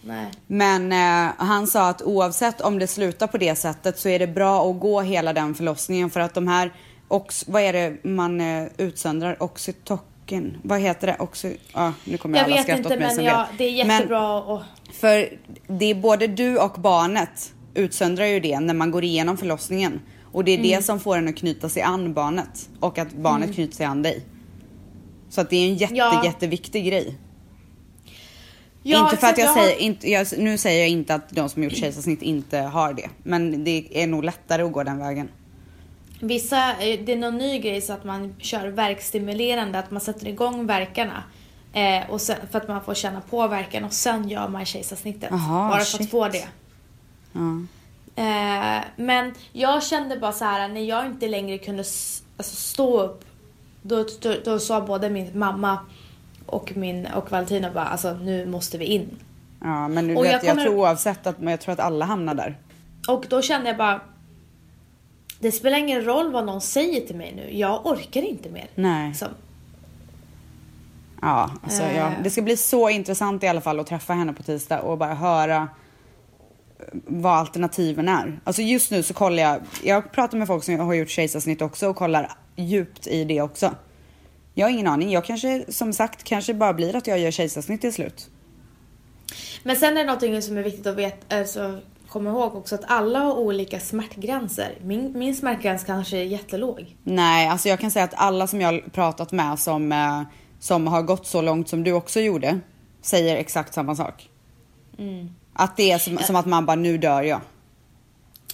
[0.02, 0.26] Nej.
[0.48, 4.28] Men eh, han sa att oavsett om det slutar på det sättet så är det
[4.28, 6.74] bra att gå hela den förlossningen för att de här,
[7.08, 9.44] ox, vad är det man eh, utsöndrar?
[9.44, 10.58] Oxytocin?
[10.64, 11.16] Vad heter det?
[11.20, 13.48] Oxy, ja, nu kommer Jag alla vet skratta inte åt mig men som jag, vet.
[13.58, 14.62] det är Men jättebra och...
[14.92, 15.30] för
[15.68, 20.00] det är både du och barnet utsöndrar ju det när man går igenom förlossningen.
[20.32, 20.68] Och det är Mm.
[20.70, 24.02] det som får en att knyta sig an barnet och att barnet knyter sig an
[24.04, 24.26] dig.
[25.30, 26.26] Så att det är en jätte, Ja.
[26.26, 27.16] jätteviktig grej.
[28.84, 31.50] Ja, inte för att jag har- säger, inte, jag, nu säger jag inte att de
[31.50, 33.10] som gjort kejsarsnitt inte har det.
[33.24, 35.30] Men det är nog lättare att gå den vägen.
[36.20, 40.28] Vissa, eh, det är någon ny grej så att man kör verkstimulerande, att man sätter
[40.28, 41.24] igång verkarna.
[41.74, 45.32] Eh, och sen, för att man får känna på verkan och sen gör man kejsarsnittet.
[45.32, 46.02] Aha, bara för shit.
[46.02, 46.48] att få det.
[47.34, 47.62] Ja.
[48.15, 51.84] Eh, men jag kände bara så här när jag inte längre kunde
[52.38, 53.26] alltså, stå upp.
[53.82, 55.80] Då, då, då sa både min mamma
[56.46, 59.10] och min och Valentina bara alltså nu måste vi in.
[59.62, 61.80] Ja, men du Och vet, jag jag, kommer- tror oavsett att, men jag tror att
[61.80, 62.58] alla hamnar där.
[63.08, 64.02] Och då kände jag bara
[65.40, 67.58] det spelar ingen roll vad någon säger till mig nu.
[67.58, 68.68] Jag orkar inte mer.
[68.76, 69.08] Nej.
[69.10, 69.28] Liksom.
[71.22, 72.12] Ja, alltså, ja, Eh.
[72.24, 75.14] det ska bli så intressant i alla fall att träffa henne på tisdag och bara
[75.14, 75.56] höra
[76.80, 78.40] eh, vad alternativen är.
[78.44, 81.88] Alltså just nu så kollar jag, jag pratar med folk som har gjort kejsarsnitt också
[81.88, 83.72] och kollar djupt i det också.
[84.54, 87.82] Jag har ingen aning, jag kanske som sagt kanske bara blir att jag gör kejsarsnitt
[87.82, 88.30] till slut.
[89.64, 92.84] Men sen är det någonting som är viktigt att veta, alltså, komma ihåg också att
[92.88, 94.78] alla har olika smärtgränser.
[94.82, 96.96] Min, min smärtgräns kanske är jättelåg.
[97.04, 100.22] Nej, alltså jag kan säga att alla som jag har pratat med som, eh,
[100.60, 102.60] som har gått så långt som du också gjorde
[103.02, 104.30] säger exakt samma sak.
[105.54, 107.42] Att det är som, som att man bara, nu dör jag.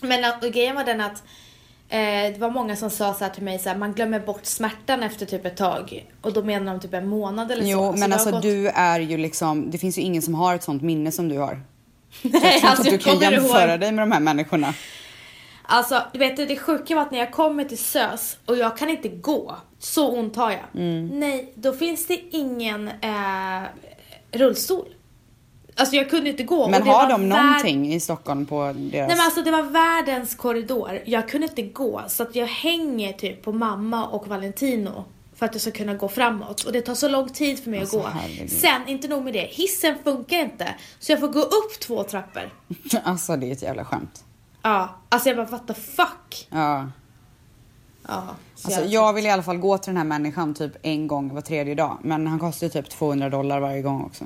[0.01, 1.23] Men och grejen var den att
[1.89, 4.45] eh, det var många som sa så här till mig så här, man glömmer bort
[4.45, 6.06] smärtan efter typ ett tag.
[6.21, 7.69] Och då menar de typ en månad eller så.
[7.69, 10.56] Jo, men har alltså gått- du är ju liksom, det finns ju ingen som har
[10.56, 11.62] ett sånt minne som du har.
[12.21, 13.80] Nej, Jag tror inte alltså, att du kan jämföra ihåg.
[13.80, 14.73] dig med de här människorna.
[15.69, 18.89] Alltså, du vet det sjuka var att när jag kommer till SÖS och jag kan
[18.89, 20.82] inte gå, så ont har jag.
[20.84, 21.08] Mm.
[21.19, 23.62] Nej, då finns det ingen eh,
[24.32, 24.86] rullstol.
[25.77, 26.67] Alltså jag kunde inte gå.
[26.67, 28.91] Men har de någonting i Stockholm på deras...
[28.91, 31.01] Nej men alltså det var världens korridor.
[31.05, 35.03] Jag kunde inte gå så att jag hänger typ på mamma och Valentino
[35.35, 36.63] för att jag ska kunna gå framåt.
[36.63, 38.09] Och det tar så lång tid för mig Alltså, att gå.
[38.19, 38.51] herregud.
[38.51, 40.75] Sen, inte nog med det, hissen funkar inte.
[40.99, 42.41] Så jag får gå upp två trappor.
[43.03, 44.23] Alltså det är ett jävla skämt.
[44.61, 46.47] Ja, alltså jag bara what the fuck.
[46.49, 46.85] Ja.
[48.07, 48.23] Ja,
[48.55, 51.07] så Alltså, jävla- jag vill i alla fall gå till den här människan typ en
[51.07, 51.97] gång var tredje dag.
[52.01, 54.25] Men han kostar ju typ 200 dollar varje gång också.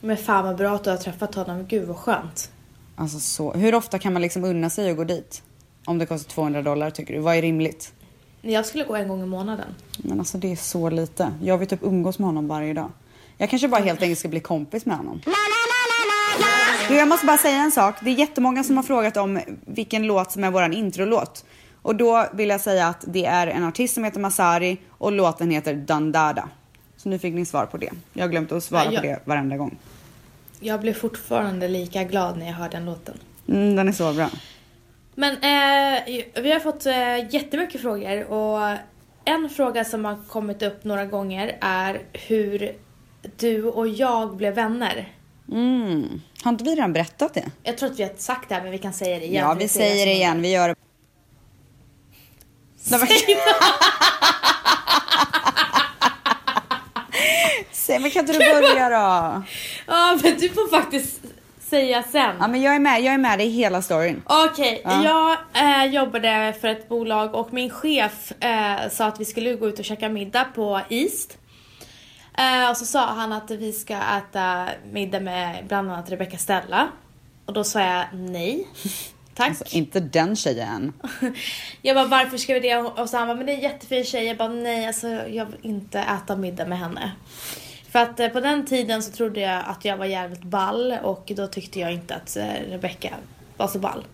[0.00, 1.66] Men fan vad bra att du har träffat honom.
[1.68, 2.50] Gud vad skönt.
[2.96, 3.52] Alltså så.
[3.52, 5.42] Hur ofta kan man liksom unna sig att gå dit?
[5.84, 7.20] Om det kostar 200 dollar tycker du?
[7.20, 7.92] Vad är rimligt?
[8.40, 9.74] Jag skulle gå en gång i månaden.
[9.98, 11.32] Men alltså det är så lite.
[11.42, 12.90] Jag vill typ umgås med honom varje dag.
[13.36, 15.20] Jag kanske bara helt enkelt ska bli kompis med honom.
[16.88, 17.94] Du, jag måste bara säga en sak.
[18.02, 21.44] Det är jättemånga som har frågat om vilken låt som är våran introlåt.
[21.82, 25.50] Och då vill jag säga att det är en artist som heter Masari och låten
[25.50, 26.48] heter Dandada.
[27.08, 27.90] Så nu fick ni svar på det.
[28.12, 29.78] Jag har glömt att svara Ja, jag- på det varenda gång.
[30.60, 33.18] Jag blir fortfarande lika glad när jag hör den låten.
[33.48, 34.30] Mm, den är så bra.
[35.14, 36.02] Men eh,
[36.42, 38.76] vi har fått eh, jättemycket frågor och
[39.24, 42.72] en fråga som har kommit upp några gånger är hur
[43.36, 45.12] du och jag blev vänner.
[45.52, 46.20] Mm.
[46.42, 47.50] Har inte vi redan berättat det?
[47.62, 49.44] Jag tror att vi har sagt det här men vi kan säga det igen.
[49.48, 50.42] Ja, vi säger det igen.
[50.42, 50.74] Vi gör det.
[52.90, 53.00] Nej,
[57.88, 59.42] Säg, men kan inte du börja då?
[59.86, 61.20] Ja men du får faktiskt
[61.60, 62.36] säga sen.
[62.40, 63.00] Ja, men jag är med.
[63.02, 64.22] Jag är med dig hela storyn.
[64.26, 65.04] Okej, Ja.
[65.54, 69.68] jag eh, jobbade för ett bolag och min chef eh, sa att vi skulle gå
[69.68, 71.38] ut och käka middag på East.
[72.38, 76.88] Eh, och så sa han att vi ska äta middag med bland annat Rebecca Stella.
[77.46, 78.66] Och då sa jag nej.
[79.34, 79.48] Tack.
[79.48, 80.92] Alltså, inte den tjejen.
[81.82, 82.76] Jag bara, varför ska vi det?
[82.76, 84.24] Och så han bara, men det är en jättefin tjej.
[84.24, 87.12] Jag bara, nej alltså jag vill inte äta middag med henne.
[87.88, 91.32] För att eh, på den tiden så trodde jag att jag var jävligt ball och
[91.36, 93.10] då tyckte jag inte att eh, Rebecca
[93.56, 94.04] var så ball.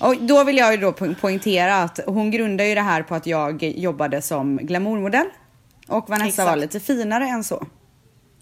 [0.00, 3.14] Och då vill jag ju då po- poängtera att hon grundar ju det här på
[3.14, 5.26] att jag jobbade som glamourmodell.
[5.88, 6.48] Och Vanessa Exakt.
[6.48, 7.66] var lite finare än så.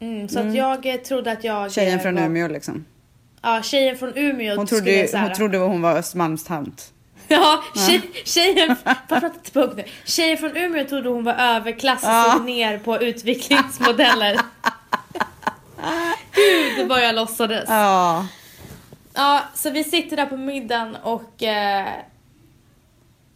[0.00, 1.72] Mm, så att jag eh, trodde att jag...
[1.72, 2.84] Tjejen från var, Umeå liksom.
[3.42, 6.92] Ja, tjejen från Umeå Hon trodde, här- hon trodde hon var Östermalmstant.
[7.28, 8.76] Ja, tjej, tjejen,
[9.52, 9.84] punkt nu.
[10.04, 12.32] Tjejen från Umeå trodde hon var överklass och Ja.
[12.36, 14.40] såg ner på utvecklingsmodeller.
[16.76, 17.64] Gud vad jag låtsades.
[17.68, 18.26] Ja.
[19.14, 21.86] Ja, så vi sitter där på middagen och eh,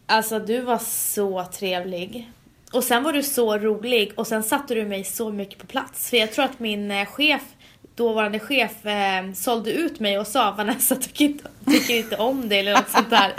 [0.06, 2.30] alltså du var så trevlig.
[2.72, 6.10] Och sen var du så rolig och sen satte du mig så mycket på plats.
[6.10, 7.42] För jag tror att min eh, chef,
[7.98, 12.58] dåvarande chef, eh, sålde ut mig och sa Vanessa tycker inte, tycker inte om dig
[12.60, 13.32] eller något sånt där.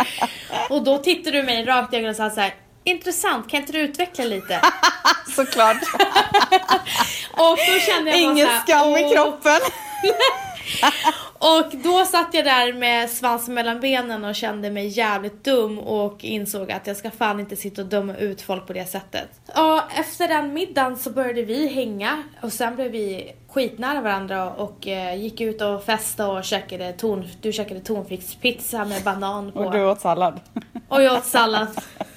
[0.70, 2.54] Och då tittade du mig rakt i ögonen och sa så här.
[2.84, 4.62] Intressant, kan inte du utveckla lite?
[5.36, 5.78] Såklart.
[7.32, 9.60] Och då kände jag Ingen här, skam i kroppen.
[11.40, 16.24] Och då satt jag där med svansen mellan benen och kände mig jävligt dum och
[16.24, 19.30] insåg att jag ska fan inte sitta och döma ut folk på det sättet.
[19.56, 24.88] Ja, efter den middagen så började vi hänga och sen blev vi skitnära varandra och
[24.88, 29.60] eh, gick ut och festade och käkade ton, du käkade tonfiskpizza med banan på.
[29.60, 30.40] Och du åt sallad.
[30.88, 31.68] Och jag åt sallad.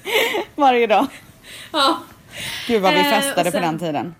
[0.55, 1.07] Varje dag.
[1.73, 1.97] Ja.
[2.67, 4.15] Gud vad vi Eh, festade på sen- den tiden.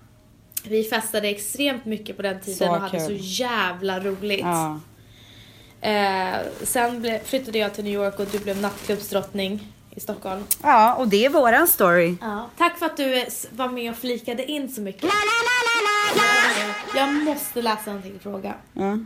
[0.68, 3.20] Vi festade extremt mycket på den tiden Så och hade kul.
[3.20, 4.40] så jävla roligt.
[4.46, 4.80] Ja.
[5.82, 10.44] Eh, sen ble, flyttade jag till New York och du blev nattklubbsdrottning i Stockholm.
[10.62, 12.16] ja, och det är våran story.
[12.22, 12.50] Ja.
[12.58, 15.10] Tack för att du var med och flikade in så mycket.
[16.96, 18.54] Jag måste läsa en till fråga.
[18.74, 18.98] Ja.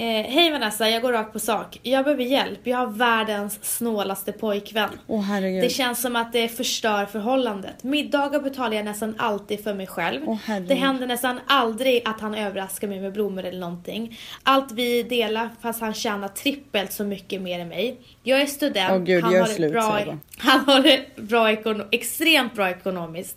[0.00, 1.78] Eh, Hej Vanessa, jag går rakt på sak.
[1.82, 2.60] Jag behöver hjälp.
[2.64, 4.90] Jag har världens snålaste pojkvän.
[5.06, 5.62] Åh herregud.
[5.64, 7.82] Det känns som att det förstör förhållandet.
[7.84, 10.20] Middagar betalar jag nästan alltid för mig själv.
[10.26, 10.68] Åh, herregud.
[10.68, 14.18] det händer nästan aldrig att han överraskar mig med blommor eller någonting.
[14.42, 17.96] Allt vi delar fast han tjänar trippelt så mycket mer än mig.
[18.22, 20.00] Jag är student, Åh, gud, han, har slut, bra,
[20.38, 23.36] han har det bra ekono- extremt bra ekonomiskt.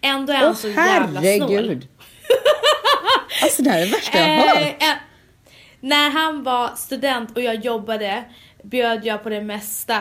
[0.00, 1.22] Ändå är han Åh så jävla snål.
[1.22, 1.86] herregud.
[3.42, 4.98] Alltså det här är det värsta jag har Eh, hört.
[5.80, 8.24] När han var student och jag jobbade
[8.62, 10.00] bjöd jag på det mesta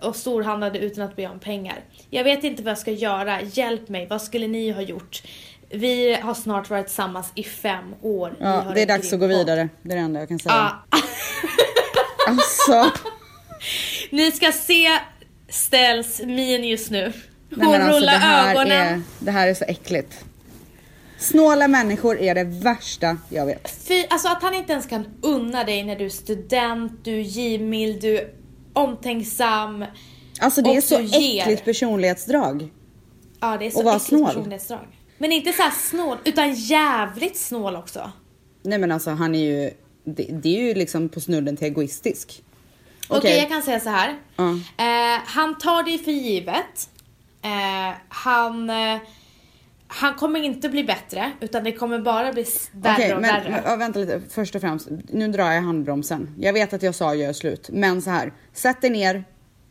[0.00, 1.84] och storhandlade utan att be om pengar.
[2.10, 5.22] Jag vet inte vad jag ska göra, hjälp mig, vad skulle ni ha gjort?
[5.70, 8.36] Vi har snart varit tillsammans i fem år.
[8.40, 9.68] Ja, det är dags att gå vidare.
[9.82, 10.72] Det är det enda jag kan säga.
[10.90, 10.98] Ja,
[12.26, 12.90] Alltså.
[14.10, 14.98] ni ska se
[15.48, 17.12] Stells min just nu.
[17.50, 18.70] Hon Nej, alltså, rullar ögonen.
[18.70, 20.24] Är, det här är så äckligt.
[21.22, 23.70] Snåla människor är det värsta jag vet.
[23.88, 27.20] Fy, alltså att han inte ens kan unna dig när du är student, du är
[27.22, 28.28] givmild, du är
[28.72, 29.84] omtänksam.
[30.40, 31.42] Alltså det är så ger.
[31.42, 32.68] äckligt personlighetsdrag.
[33.40, 34.26] Ja, det är så Och vara äckligt snål.
[34.26, 34.86] personlighetsdrag.
[35.18, 38.12] Men inte så snål, utan jävligt snål också.
[38.62, 39.70] Nej men alltså han är ju,
[40.04, 42.42] det, det är ju liksom på snudden till egoistisk.
[43.08, 43.38] Okej, Okej.
[43.38, 44.16] jag kan säga så här.
[44.36, 44.50] Ja.
[44.84, 46.88] Eh, han tar dig för givet.
[47.42, 48.98] Eh, han, eh,
[49.94, 53.62] han kommer inte bli bättre, utan det kommer bara bli värre Okej, och men, värre.
[53.66, 54.20] men vänta lite.
[54.30, 56.34] Först och främst, nu drar jag handbromsen.
[56.38, 58.32] Jag vet att jag sa gör slut, men så här.
[58.52, 59.24] Sätt dig ner,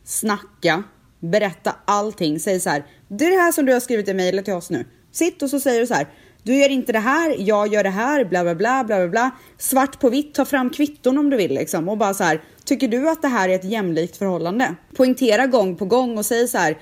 [0.03, 0.83] snacka,
[1.19, 2.39] berätta allting.
[2.39, 2.85] Säg så här.
[3.07, 4.85] Det är det här som du har skrivit i mejlet till oss nu.
[5.11, 6.07] Sitt och så säger du så här.
[6.43, 9.31] Du gör inte det här, jag gör det här, bla bla bla bla bla bla.
[9.57, 11.89] Svart på vitt, ta fram kvitton om du vill liksom.
[11.89, 12.41] Och bara så här.
[12.65, 14.75] Tycker du att det här är ett jämlikt förhållande?
[14.95, 16.77] Poängtera gång på gång och säg så här.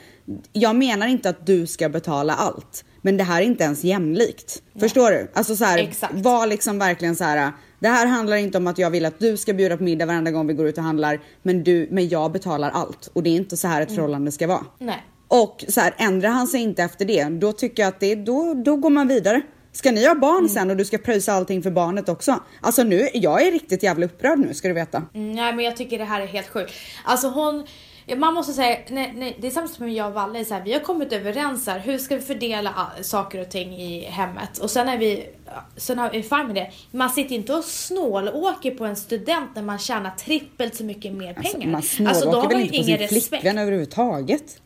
[0.54, 4.62] Jag menar inte att du ska betala allt, men det här är inte ens jämlikt.
[4.79, 5.31] Förstår du?
[5.33, 6.13] Alltså så här, Exakt.
[6.15, 7.51] var liksom verkligen så här.
[7.79, 10.31] Det här handlar inte om att jag vill att du ska bjuda på middag varenda
[10.31, 13.35] gång vi går ut och handlar, men du, men jag betalar allt och det är
[13.35, 14.65] inte så här ett förhållande ska vara.
[14.77, 15.03] Nej.
[15.27, 18.53] Och så här, ändrar han sig inte efter det, då tycker jag att det, då,
[18.53, 19.41] då går man vidare.
[19.71, 22.39] Ska ni ha barn sen och du ska pröjsa allting för barnet också?
[22.61, 25.03] Alltså nu, jag är riktigt jävla upprörd nu ska du veta.
[25.13, 26.74] Mm, Nej men jag tycker det här är helt sjukt.
[27.05, 27.67] Alltså hon,
[28.10, 30.62] ja, man måste säga, nej, nej, det är samma som jag och Valle, så här,
[30.64, 34.57] vi har kommit överens här, hur ska vi fördela ah, saker och ting i hemmet?
[34.57, 35.28] Och sen är vi,
[35.78, 36.72] sen är vi fine med det.
[36.91, 41.38] Man sitter inte och snålåker på en student när man tjänar trippelt så mycket mer
[41.38, 41.72] Alltså, pengar.
[41.72, 43.28] man snålåker alltså, då har väl ju inte på sin respekt.
[43.30, 44.62] flickvän överhuvudtaget?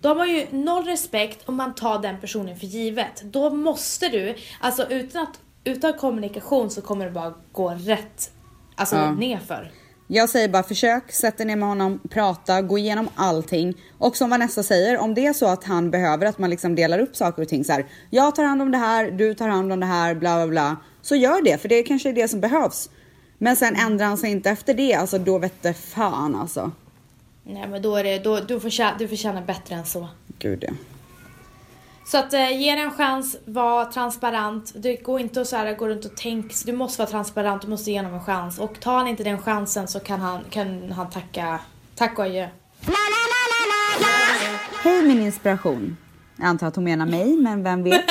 [0.00, 3.22] Då har man ju noll respekt om man tar den personen för givet.
[3.24, 8.30] Då måste du, alltså utan att utan kommunikation så kommer det bara gå rätt,
[8.74, 9.10] alltså Ja.
[9.12, 9.70] nerför.
[10.08, 13.74] Jag säger bara försök, sätt dig ner med honom, prata, gå igenom allting.
[13.98, 16.98] Och som Vanessa säger, om det är så att han behöver att man liksom delar
[16.98, 17.86] upp saker och ting så här.
[18.10, 20.76] Jag tar hand om det här, du tar hand om det här, bla bla bla.
[21.02, 22.90] Så gör det, för det kanske är det som behövs.
[23.38, 26.72] Men sen ändrar han sig inte efter det, alltså då vette fan alltså.
[27.44, 30.08] Nej men då är det, då, du, förtjänar, du förtjänar bättre än så.
[30.38, 30.72] Gud ja.
[32.06, 34.72] Så att eh, ge det en chans, var transparent.
[34.76, 37.68] Det går inte att så här, gå runt och tänka, du måste vara transparent, du
[37.68, 38.58] måste ge honom en chans.
[38.58, 41.60] Och tar han inte den chansen så kan han, kan han tacka,
[41.94, 42.48] tack och adjö.
[44.82, 45.96] Hej min inspiration.
[46.36, 48.04] Jag antar att hon menar mig, men vem vet?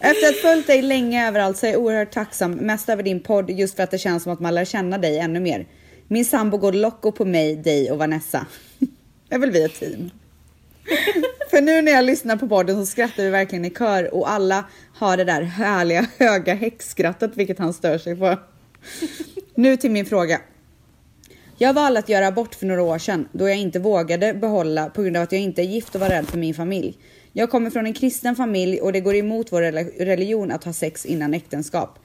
[0.00, 3.22] Efter att ha följt dig länge överallt så är jag oerhört tacksam, mest över din
[3.22, 5.66] podd, just för att det känns som att man lär känna dig ännu mer.
[6.08, 8.46] Min sambo går locko på mig, dig och Vanessa
[9.30, 10.10] är väl vi ett team?
[11.50, 14.64] För nu när jag lyssnar på podden så skrattar vi verkligen i kör och alla
[14.94, 18.38] har det där härliga höga häxskrattet, vilket han stör sig på.
[19.54, 20.40] Nu till min fråga.
[21.60, 25.02] Jag valde att göra abort för några år sedan då jag inte vågade behålla på
[25.02, 26.98] grund av att jag inte är gift och var rädd för min familj.
[27.32, 29.62] Jag kommer från en kristen familj och det går emot vår
[30.04, 31.98] religion att ha sex innan äktenskap.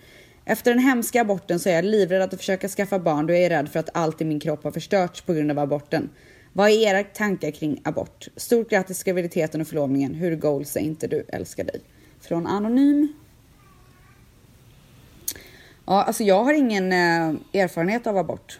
[0.46, 3.50] Efter den hemska aborten så är jag livrädd att försöka skaffa barn då jag är
[3.50, 6.10] rädd för att allt i min kropp har förstörts på grund av aborten.
[6.54, 8.28] Vad är era tankar kring abort?
[8.36, 10.14] Stort grattis till graviditeten och förlovningen.
[10.14, 11.26] Hur goals är inte du?
[11.28, 11.82] Älskar dig.
[12.22, 13.14] Från Anonym.
[15.86, 18.60] Ja, alltså jag har ingen eh, erfarenhet av abort.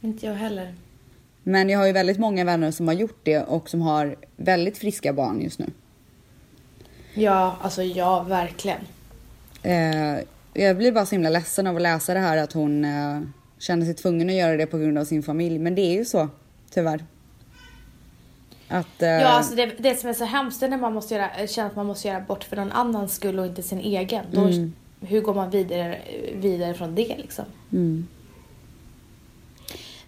[0.00, 0.74] Inte jag heller.
[1.42, 4.78] Men jag har ju väldigt många vänner som har gjort det och som har väldigt
[4.78, 5.66] friska barn just nu.
[7.14, 8.80] Ja, alltså ja, verkligen.
[9.62, 10.18] Eh,
[10.54, 13.20] jag blir bara så himla ledsen av att läsa det här att hon eh,
[13.58, 15.58] känner sig tvungen att göra det på grund av sin familj.
[15.58, 16.28] Men det är ju så,
[16.70, 17.04] tyvärr.
[18.70, 19.08] Att, eh...
[19.08, 21.76] Ja, alltså det, det som är så hemskt är när man måste göra, känner att
[21.76, 24.24] man måste göra bort för någon annans skull och inte sin egen.
[24.32, 24.72] Då, mm.
[25.00, 25.98] Hur går man vidare,
[26.34, 27.44] vidare från det liksom?
[27.72, 28.06] Mm.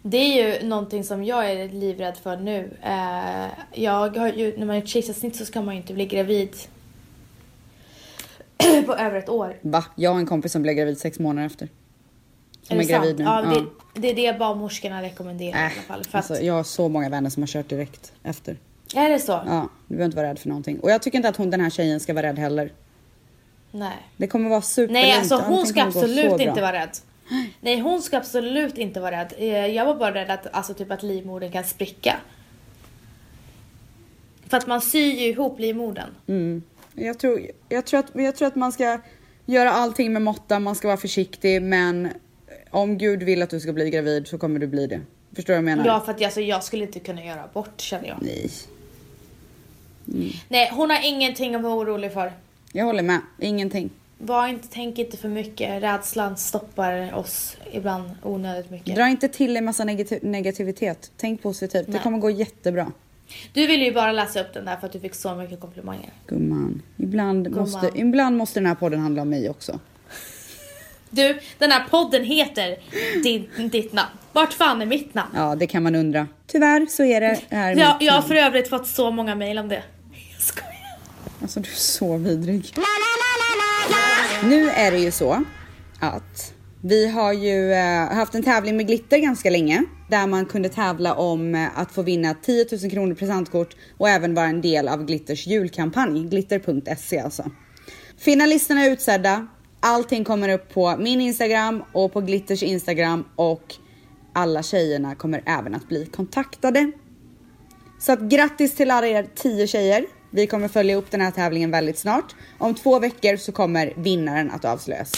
[0.02, 2.70] Det är ju någonting som jag är livrädd för nu.
[2.82, 3.46] Eh,
[3.82, 6.56] jag har ju, när man gör kejsarsnitt så ska man ju inte bli gravid
[8.86, 9.56] på över ett år.
[9.62, 9.84] Va?
[9.94, 11.68] Jag har en kompis som blev gravid sex månader efter.
[12.72, 13.24] Som är, är gravid nu.
[13.24, 13.62] Ja, ja.
[13.94, 16.04] Det, det, är det barnmorskorna rekommenderar äh, i alla fall.
[16.04, 18.56] För alltså, Jag har så många vänner som har kört direkt efter.
[18.94, 19.32] Är det så?
[19.32, 20.80] Ja, du behöver inte vara rädd för någonting.
[20.80, 22.72] Och jag tycker inte att hon, den här tjejen ska vara rädd heller.
[23.70, 23.96] Nej.
[24.16, 26.90] Det kommer vara super Nej, alltså hon ska absolut inte vara rädd.
[27.60, 29.32] Nej, hon ska absolut inte vara rädd.
[29.38, 32.16] Eh, jag var bara rädd att, alltså, typ att livmodern kan spricka.
[34.46, 36.10] För att man syr ju ihop livmodern.
[36.26, 36.62] Mm.
[36.94, 39.00] Jag tror, jag, tror att, jag tror att man ska
[39.46, 42.08] göra allting med måtta, man ska vara försiktig men
[42.72, 45.00] om Gud vill att du ska bli gravid så kommer du bli det.
[45.34, 45.86] Förstår du vad jag menar?
[45.86, 48.18] Ja för att alltså, jag skulle inte kunna göra abort känner jag.
[48.22, 48.50] Nej.
[50.08, 50.30] Mm.
[50.48, 52.32] Nej hon har ingenting att vara orolig för.
[52.72, 53.90] Jag håller med, ingenting.
[54.18, 55.82] Var inte, tänk inte för mycket.
[55.82, 58.96] Rädslan stoppar oss ibland onödigt mycket.
[58.96, 61.10] Dra inte till en massa negativ negativitet.
[61.16, 61.88] Tänk positivt.
[61.88, 61.96] Nej.
[61.96, 62.92] Det kommer gå jättebra.
[63.52, 66.12] Du ville ju bara läsa upp den där för att du fick så mycket komplimanger.
[66.26, 66.82] Gumman.
[66.96, 67.60] Ibland, Gumman.
[67.60, 69.80] Måste, ibland måste den här podden handla om mig också.
[71.14, 72.76] Du, den här podden heter
[73.22, 74.10] din, ditt namn.
[74.32, 75.30] Vart fan är mitt namn?
[75.34, 76.28] Ja, det kan man undra.
[76.46, 79.68] Tyvärr så är det här ja, Jag har för övrigt fått så många mejl om
[79.68, 79.82] det.
[80.32, 80.72] Jag skojar.
[81.42, 82.74] Alltså du är så vidrig.
[84.44, 85.44] Nu är det ju så
[86.00, 86.52] att
[86.84, 91.14] vi har ju eh, haft en tävling med glitter ganska länge där man kunde tävla
[91.14, 95.06] om eh, att få vinna 10 000 kronor presentkort och även vara en del av
[95.06, 97.50] Glitters julkampanj, glitter.se alltså.
[98.18, 99.46] Finalisterna är utsedda.
[99.84, 103.74] Allting kommer upp på min Instagram och på Glitters Instagram och
[104.32, 106.92] alla tjejerna kommer även att bli kontaktade.
[107.98, 110.06] Så att grattis till alla er 10 tjejer.
[110.30, 112.34] Vi kommer följa upp den här tävlingen väldigt snart.
[112.58, 115.12] Om två veckor så kommer vinnaren att avslöjas.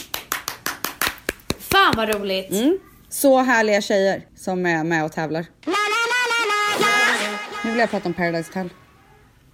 [1.58, 2.50] Fan vad roligt!
[2.50, 2.78] Mm.
[3.08, 5.46] Så härliga tjejer som är med och tävlar.
[7.64, 8.70] Nu vill jag prata om Paradise Hotel.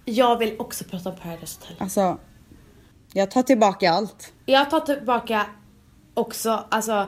[0.05, 1.75] Jag vill också prata om Paradise Hotel.
[1.79, 2.19] Alltså,
[3.13, 4.33] jag tar tillbaka allt.
[4.45, 5.45] Jag tar tillbaka
[6.13, 7.07] också, alltså.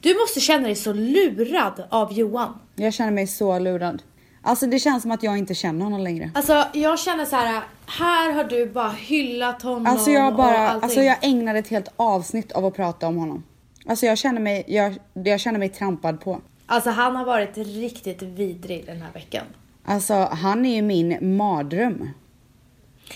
[0.00, 2.58] Du måste känna dig så lurad av Johan.
[2.74, 4.02] Jag känner mig så lurad.
[4.42, 6.30] Alltså det känns som att jag inte känner honom längre.
[6.34, 7.62] Alltså jag känner så här.
[7.86, 12.52] här har du bara hyllat honom Alltså jag bara, alltså jag ägnade ett helt avsnitt
[12.52, 13.44] av att prata om honom.
[13.86, 16.40] Alltså jag känner mig, jag, jag känner mig trampad på.
[16.66, 19.44] Alltså han har varit riktigt vidrig den här veckan.
[19.84, 22.10] Alltså han är ju min mardröm.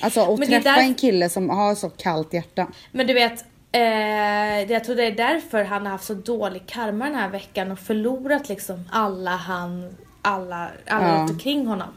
[0.00, 0.80] Alltså att träffa där...
[0.80, 2.66] en kille som har så kallt hjärta.
[2.92, 7.04] Men du vet, eh, jag tror det är därför han har haft så dålig karma
[7.04, 11.20] den här veckan och förlorat liksom alla han, alla, alla ja.
[11.20, 11.88] runt omkring honom.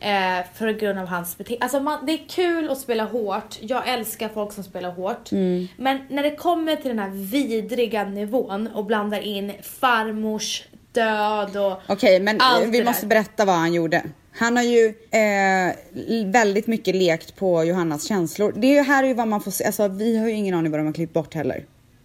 [0.00, 1.64] Eh, för grund av hans beteende.
[1.64, 3.58] Alltså man, det är kul att spela hårt.
[3.60, 5.32] Jag älskar folk som spelar hårt.
[5.32, 5.68] Mm.
[5.76, 11.80] Men när det kommer till den här vidriga nivån och blandar in farmors död och
[11.86, 13.08] Okej, men eh, allt vi måste där.
[13.08, 14.02] berätta vad han gjorde.
[14.34, 18.54] Han har ju eh, väldigt mycket lekt på Johannas känslor.
[18.56, 19.64] Det är ju här är ju vad man får se.
[19.64, 21.64] Alltså, vi har ju ingen aning vad de har klippt bort heller.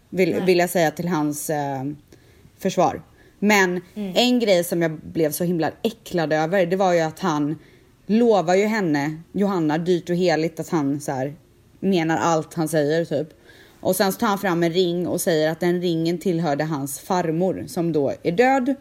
[0.09, 0.45] Vill, Nej.
[0.45, 1.83] vill jag säga till hans eh,
[2.59, 3.01] försvar.
[3.39, 4.13] Men Mm.
[4.15, 7.57] en grej som jag blev så himla äcklad över, det var ju att han
[8.05, 11.33] lovar ju henne, Johanna, dyrt och heligt att han så här,
[11.79, 13.27] menar allt han säger typ.
[13.79, 16.99] Och sen så tar han fram en ring och säger att den ringen tillhörde hans
[16.99, 18.75] farmor som då är död.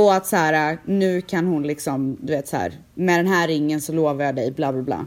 [0.00, 3.48] Och att så här, nu kan hon liksom, du vet så här, med den här
[3.48, 5.06] ringen så lovar jag dig, bla bla bla.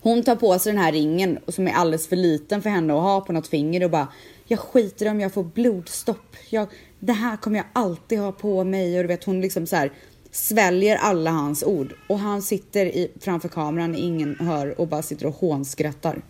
[0.00, 3.02] Hon tar på sig den här ringen som är alldeles för liten för henne att
[3.02, 4.08] ha på något finger och bara
[4.46, 6.36] jag skiter om jag får blodstopp.
[6.50, 6.68] Jag,
[6.98, 9.92] det här kommer jag alltid ha på mig och du vet hon liksom så här
[10.30, 15.26] sväljer alla hans ord och han sitter i, framför kameran, ingen hör och bara sitter
[15.26, 16.22] och hånskrattar.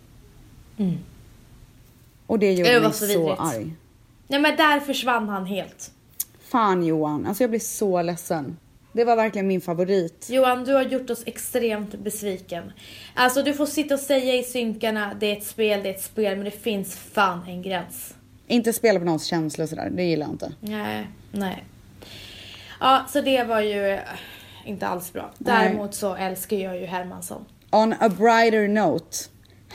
[2.27, 3.39] Och det gjorde Det mig så så, vidrigt.
[3.39, 3.75] arg.
[4.27, 5.91] Nej men där försvann han helt.
[6.47, 8.57] Fan Johan, alltså jag blir så ledsen.
[8.93, 10.27] Det var verkligen min favorit.
[10.29, 12.71] Johan, du har gjort oss extremt besviken.
[13.13, 16.03] Alltså du får sitta och säga i synkarna, det är ett spel, det är ett
[16.03, 18.13] spel, men det finns fan en gräns.
[18.47, 20.53] Inte spela på någons känslor sådär, det gillar jag inte.
[20.59, 21.63] Nej, nej.
[22.79, 23.99] Ja, så det var ju eh,
[24.65, 25.31] inte alls bra.
[25.37, 27.45] Däremot så älskar jag ju Hermansson.
[27.71, 29.17] On a brighter note.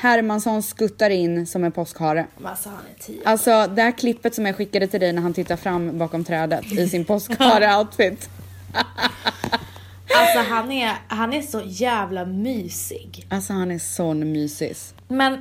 [0.00, 2.26] Hermansson skuttar in som en påskhare.
[2.44, 3.20] Alltså han är tio.
[3.24, 6.72] Alltså det här klippet som jag skickade till dig när han tittar fram bakom trädet
[6.72, 8.28] i sin påskhare-outfit.
[10.16, 13.26] Alltså han är, han är så jävla mysig.
[13.30, 14.94] Alltså han är sån mysis.
[15.08, 15.38] Men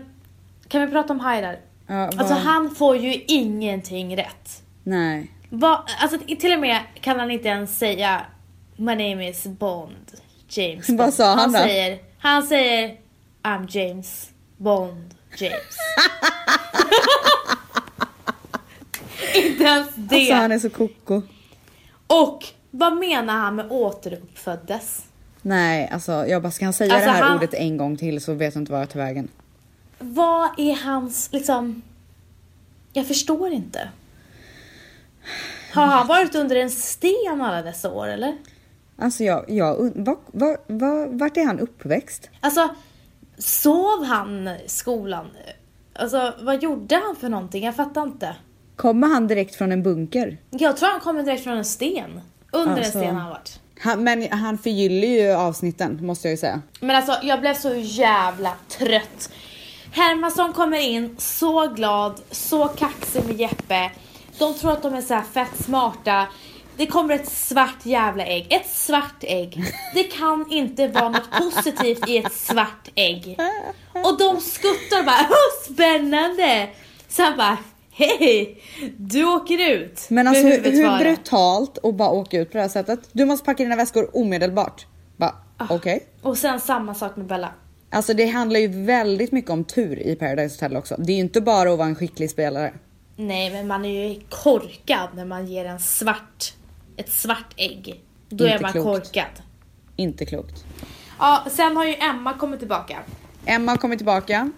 [0.68, 1.60] kan vi prata om Haidar?
[1.88, 4.64] Ja, Alltså han får ju ingenting rätt.
[4.84, 5.32] Nej.
[5.50, 8.22] Va, alltså till och med kan han inte ens säga
[8.76, 10.12] My name is Bond.
[10.50, 11.00] James Bond.
[11.00, 11.60] Vad sa han då?
[11.60, 12.98] Säger, han säger
[13.44, 14.30] I'm James
[14.60, 15.78] Bond James.
[19.36, 20.16] inte ens det.
[20.16, 21.22] Alltså han är så koko.
[22.08, 25.06] Och vad menar han med återuppföddes?
[25.42, 28.22] Nej, alltså jag bara, ska han säga Alltså, det här han- ordet en gång till
[28.22, 29.28] så vet jag inte vad jag tar vägen.
[30.00, 31.82] Vad är hans liksom...
[32.94, 33.90] Jag förstår inte.
[35.74, 38.38] Har han varit under en sten alla dessa år eller?
[38.98, 42.30] Alltså jag, jag vad, vad, vad, vart är han uppväxt?
[42.40, 42.70] Alltså,
[43.40, 45.26] sov han skolan?
[45.96, 47.64] Alltså, vad gjorde han för någonting?
[47.66, 48.36] Jag fattar inte.
[48.76, 50.38] Kommer han direkt från en bunker?
[50.50, 52.22] Jag tror han kommer direkt från en sten.
[52.52, 52.84] Under Alltså.
[52.86, 53.60] en sten har han varit.
[53.82, 56.62] Han, men han förgyller ju avsnitten måste jag ju säga.
[56.80, 59.30] Men alltså, jag blev så jävla trött.
[59.92, 63.92] Hermansson kommer in så glad, så kaxig med Jeppe.
[64.40, 66.28] De tror att de är så här fett smarta.
[66.80, 68.48] Det kommer ett svart jävla ägg.
[68.50, 69.64] Ett svart ägg.
[69.94, 73.38] Det kan inte vara något positivt i ett svart ägg.
[74.06, 76.70] Och de skuttar och bara Åh, spännande!
[77.08, 77.58] Sen bara
[77.92, 78.62] hej,
[78.98, 80.06] du åker ut.
[80.10, 83.00] Men alltså hur, hur brutalt att bara åka ut på det här sättet.
[83.12, 84.86] Du måste packa dina väskor omedelbart.
[85.18, 85.68] Bara, Ah.
[85.70, 86.04] okej.
[86.22, 87.54] Och sen samma sak med Bella.
[87.90, 90.96] Alltså det handlar ju väldigt mycket om tur i Paradise Hotel också.
[90.98, 92.74] Det är ju inte bara att vara en skicklig spelare.
[93.16, 96.54] Nej, men man är ju korkad när man ger en svart,
[97.00, 98.02] ett svart ägg.
[98.30, 98.86] Då Inte är man klokt.
[98.86, 99.26] korkad.
[99.96, 100.66] Inte klokt.
[101.20, 102.98] Ja, sen har ju Emma kommit tillbaka.
[103.46, 104.52] Emma har kommit tillbaka.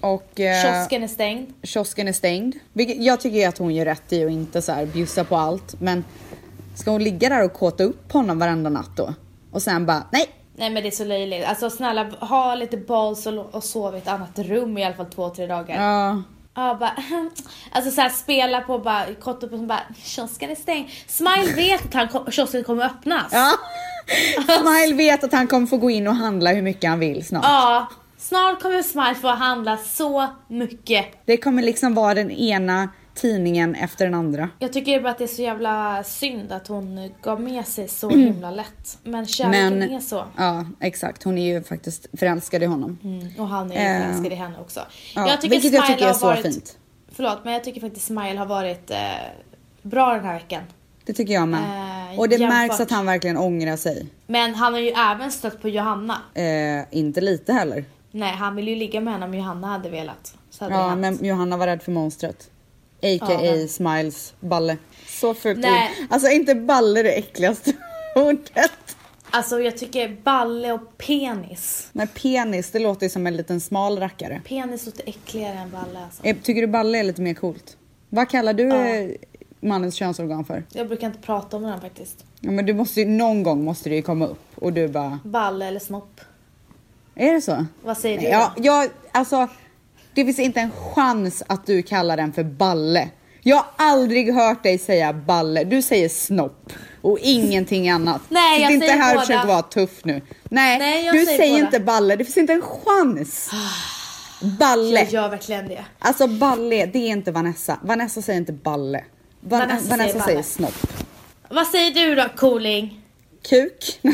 [0.00, 1.52] Och eh, Kiosken är stängd.
[1.62, 2.54] kiosken är stängd.
[2.72, 5.80] Vilket jag tycker att hon gör rätt i att inte så här bjussa på allt.
[5.80, 6.04] Men
[6.74, 9.14] ska hon ligga där och kåta upp honom varenda natt då?
[9.52, 10.28] Och sen bara, nej.
[10.56, 11.44] Nej men det är så löjligt.
[11.46, 15.06] Alltså snälla, ha lite balls och, och sov i ett annat rum i alla fall
[15.06, 15.82] två, tre dagar.
[15.82, 16.22] Ja,
[16.54, 16.96] Ja, bara,
[17.72, 20.88] alltså såhär spela på bara, kort upp och bara, kiosken är stängd.
[21.06, 23.32] Smile vet att han, kom- kiosken kommer öppnas.
[23.32, 23.52] ja.
[24.60, 27.44] Smile vet att han kommer få gå in och handla hur mycket han vill snart.
[27.44, 27.86] Ja,
[28.18, 31.06] snart kommer Smile få handla så mycket.
[31.26, 34.48] Det kommer liksom vara den ena tidningen efter den andra.
[34.58, 38.10] Jag tycker bara att det är så jävla synd att hon gav med sig så
[38.10, 38.98] himla lätt.
[39.04, 40.24] Men kärleken Men är så.
[40.36, 41.22] ja, exakt.
[41.22, 42.98] Hon är ju faktiskt förälskad i honom.
[43.04, 44.80] Mm, och han är ju Eh, förälskad i henne också.
[45.14, 46.78] ja, vilket jag tycker är så varit, fint.
[47.12, 48.96] Förlåt, men jag tycker faktiskt Smile har varit eh,
[49.82, 50.62] bra den här veckan.
[51.04, 51.60] Det tycker jag med.
[52.12, 54.06] Eh, och det jämfört- märks att han verkligen ångrar sig.
[54.26, 56.18] Men han har ju även stött på Johanna.
[56.34, 57.84] Eh, inte lite heller.
[58.10, 60.34] Nej, han ville ju ligga med henne om Johanna hade velat.
[60.60, 62.50] Hade Ja, men Johanna var rädd för monstret.
[63.02, 63.44] A.k.a.
[63.44, 64.76] Ja, Smiles balle.
[65.08, 65.90] Så fult Nej.
[66.00, 66.06] ord.
[66.10, 67.72] Alltså inte balle det äckligaste
[68.16, 68.70] ordet.
[69.30, 71.88] Alltså jag tycker balle och penis.
[71.92, 74.40] Men penis, det låter ju som en liten smal rackare.
[74.48, 76.22] Penis låter äckligare än balle alltså.
[76.42, 77.76] Tycker du balle är lite mer coolt?
[78.08, 78.86] Vad kallar du Ja.
[78.86, 79.10] eh,
[79.60, 80.64] mannens könsorgan för?
[80.72, 82.24] Jag brukar inte prata om den faktiskt.
[82.40, 85.18] Ja, men du måste ju, någon gång måste det ju komma upp och du bara,
[85.24, 86.20] Balle eller snopp?
[87.14, 87.66] är det så?
[87.84, 88.26] Vad säger du?
[88.26, 89.48] Ja, jag, alltså,
[90.14, 93.08] det finns inte en chans att du kallar den för balle.
[93.40, 95.64] Jag har aldrig hört dig säga balle.
[95.64, 98.20] Du säger snopp och ingenting annat.
[98.28, 99.26] Nej, Sitt jag inte säger här och båda.
[99.26, 100.20] försök vara tuff nu.
[100.44, 102.16] Nej, Nej, du säger säger inte balle.
[102.16, 103.50] Det finns inte en chans.
[104.58, 105.00] Balle.
[105.00, 105.84] Jag gör verkligen det.
[105.98, 107.78] Alltså balle, det är inte Vanessa.
[107.82, 109.04] Vanessa säger inte balle.
[109.40, 110.74] Van- Vanessa Vanessa, säger säger, snopp.
[111.50, 113.00] Vad säger du då, cooling?
[113.48, 114.00] Kuk?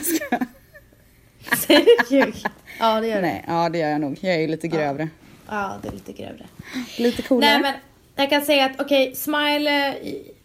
[1.66, 2.44] Säger du kuk?
[2.80, 3.22] Ja, det gör du.
[3.22, 4.18] Nej, ja det gör jag nog.
[4.20, 5.08] Jag är ju lite grövre.
[5.48, 6.46] Ja, det är lite grövre.
[6.98, 7.50] Lite coolare.
[7.50, 7.74] Nej, men
[8.16, 9.94] jag kan säga att okej, Smile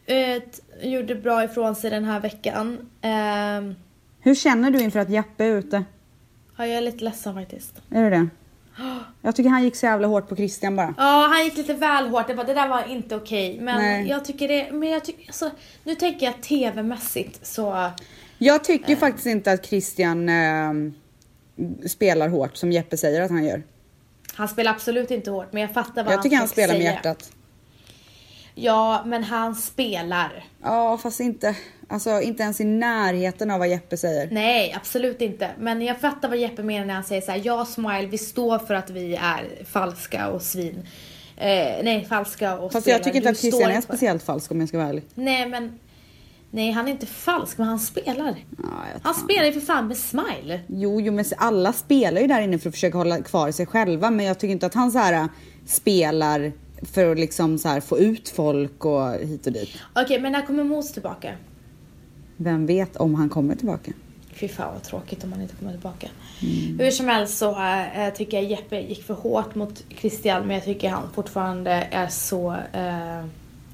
[0.06, 0.42] eh, eh,
[0.82, 2.90] gjorde bra ifrån sig den här veckan.
[3.02, 3.76] Ehm,
[4.20, 5.84] Hur känner du inför att Jeppe är ute?
[6.58, 7.82] ja, jag är lite ledsen faktiskt.
[7.92, 8.28] Är du det?
[9.22, 10.94] Jag tycker han gick så jävla hårt på Christian bara.
[10.98, 12.28] Ja, han gick lite väl hårt.
[12.28, 13.60] Det, var, det där var inte okej.
[13.62, 14.08] Men Nej.
[14.08, 15.52] jag tycker det, men jag tycker, alltså,
[15.84, 17.92] nu tänker jag tv-mässigt så...
[18.38, 20.74] Jag tycker faktiskt inte att Christian eh,
[21.88, 23.64] spelar hårt som Jeppe säger att han gör.
[24.36, 26.92] Han spelar absolut inte hårt, men jag fattar vad Jag tycker han spelar med säga.
[26.94, 27.32] hjärtat.
[28.56, 30.46] Ja, men han spelar.
[30.64, 31.56] Ja, fast inte,
[31.88, 34.28] alltså, inte ens i närheten av vad Jeppe säger.
[34.32, 35.50] Nej, absolut inte.
[35.60, 38.60] Men jag fattar vad Jeppe menar när han säger så här: ja Smile, vi står
[38.60, 40.88] för att vi är falska och svin.
[41.38, 42.98] Eh, nej, falska och Fast spelar.
[42.98, 45.04] jag tycker inte Du att Christian är speciellt falsk om jag ska vara ärlig.
[45.16, 45.80] Nej, men...
[46.56, 48.36] Nej, han är inte falsk, men han spelar.
[48.58, 48.70] Ja,
[49.04, 50.60] Han spelar ju för fan med Smile.
[50.68, 54.12] Jo, jo, men alla spelar ju där inne för att försöka hålla kvar sig själva.
[54.12, 55.26] Men jag tycker inte att han så här äh,
[55.66, 56.52] spelar
[56.82, 59.70] för att liksom så här få ut folk och hit och dit.
[59.96, 61.34] Okej, men när kommer Mos tillbaka?
[62.38, 63.92] Vem vet om han kommer tillbaka?
[64.34, 66.08] Fy fan vad tråkigt om han inte kommer tillbaka.
[66.42, 66.80] Mm.
[66.80, 70.66] Hur som helst så äh, tycker jag Jeppe gick för hårt mot Christian men jag
[70.66, 73.26] tycker han fortfarande är så äh,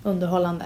[0.03, 0.65] underhållande.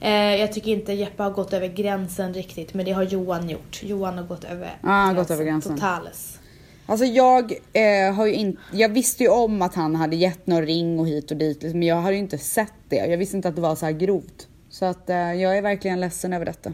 [0.00, 3.80] Eh, jag tycker inte Jeppe har gått över gränsen riktigt men det har Johan gjort.
[3.82, 5.74] Johan har gått över han har gått över gränsen.
[5.74, 6.38] Totales.
[6.86, 10.66] Alltså jag eh, har ju inte, jag visste ju om att han hade gett någon
[10.66, 12.96] ring och hit och dit liksom, men jag hade ju inte sett det.
[12.96, 14.48] Jag visste inte att det var så här grovt.
[14.70, 16.70] Så att eh, jag är verkligen ledsen över detta.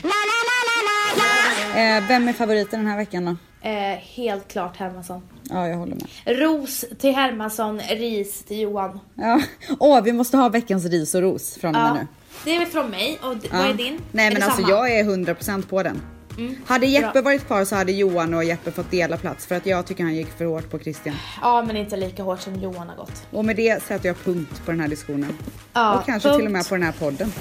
[1.77, 3.37] Eh, vem är favoriten den här veckan då?
[3.69, 5.23] Eh, helt klart Hermansson.
[5.51, 6.39] Ja, jag håller med.
[6.39, 9.01] Ros till Hermansson, ris till Johan.
[9.15, 9.41] Ja.
[9.81, 12.07] Åh, vi måste ha veckans ris och ros från och med Ja, nu.
[12.45, 13.19] Det är från mig.
[13.23, 13.49] Och Ja.
[13.53, 14.01] vad är din?
[14.13, 14.71] Nej men alltså samma?
[14.71, 16.03] jag är 100% på den.
[16.39, 17.23] Mm, Hade Jeppe bra.
[17.23, 20.15] varit kvar så hade Johan och Jeppe fått dela plats för att jag tycker han
[20.15, 21.15] gick för hårt på Christian.
[21.43, 23.27] Ja, men inte lika hårt som Johan har gått.
[23.31, 25.39] Och med det sätter jag punkt på den här diskussionen.
[25.73, 26.39] Ja, och kanske punkt.
[26.39, 27.33] till och med på den här podden.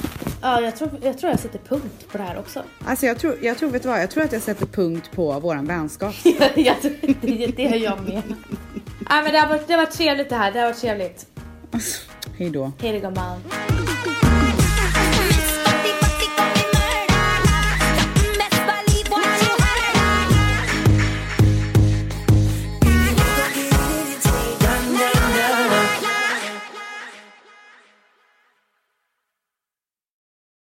[0.41, 2.63] Ja, jag tror, jag tror jag sätter punkt på det här också.
[2.85, 4.01] Alltså jag tror, jag tror, vet du vad?
[4.01, 6.15] Jag tror att jag sätter punkt på våran vänskap.
[6.55, 6.75] jag
[7.21, 8.21] det, det jag med.
[9.09, 11.25] Nej men det har, varit, det har varit trevligt det här, det har varit trevligt.
[12.37, 12.71] Hej då.
[12.81, 13.41] Hej då gumman.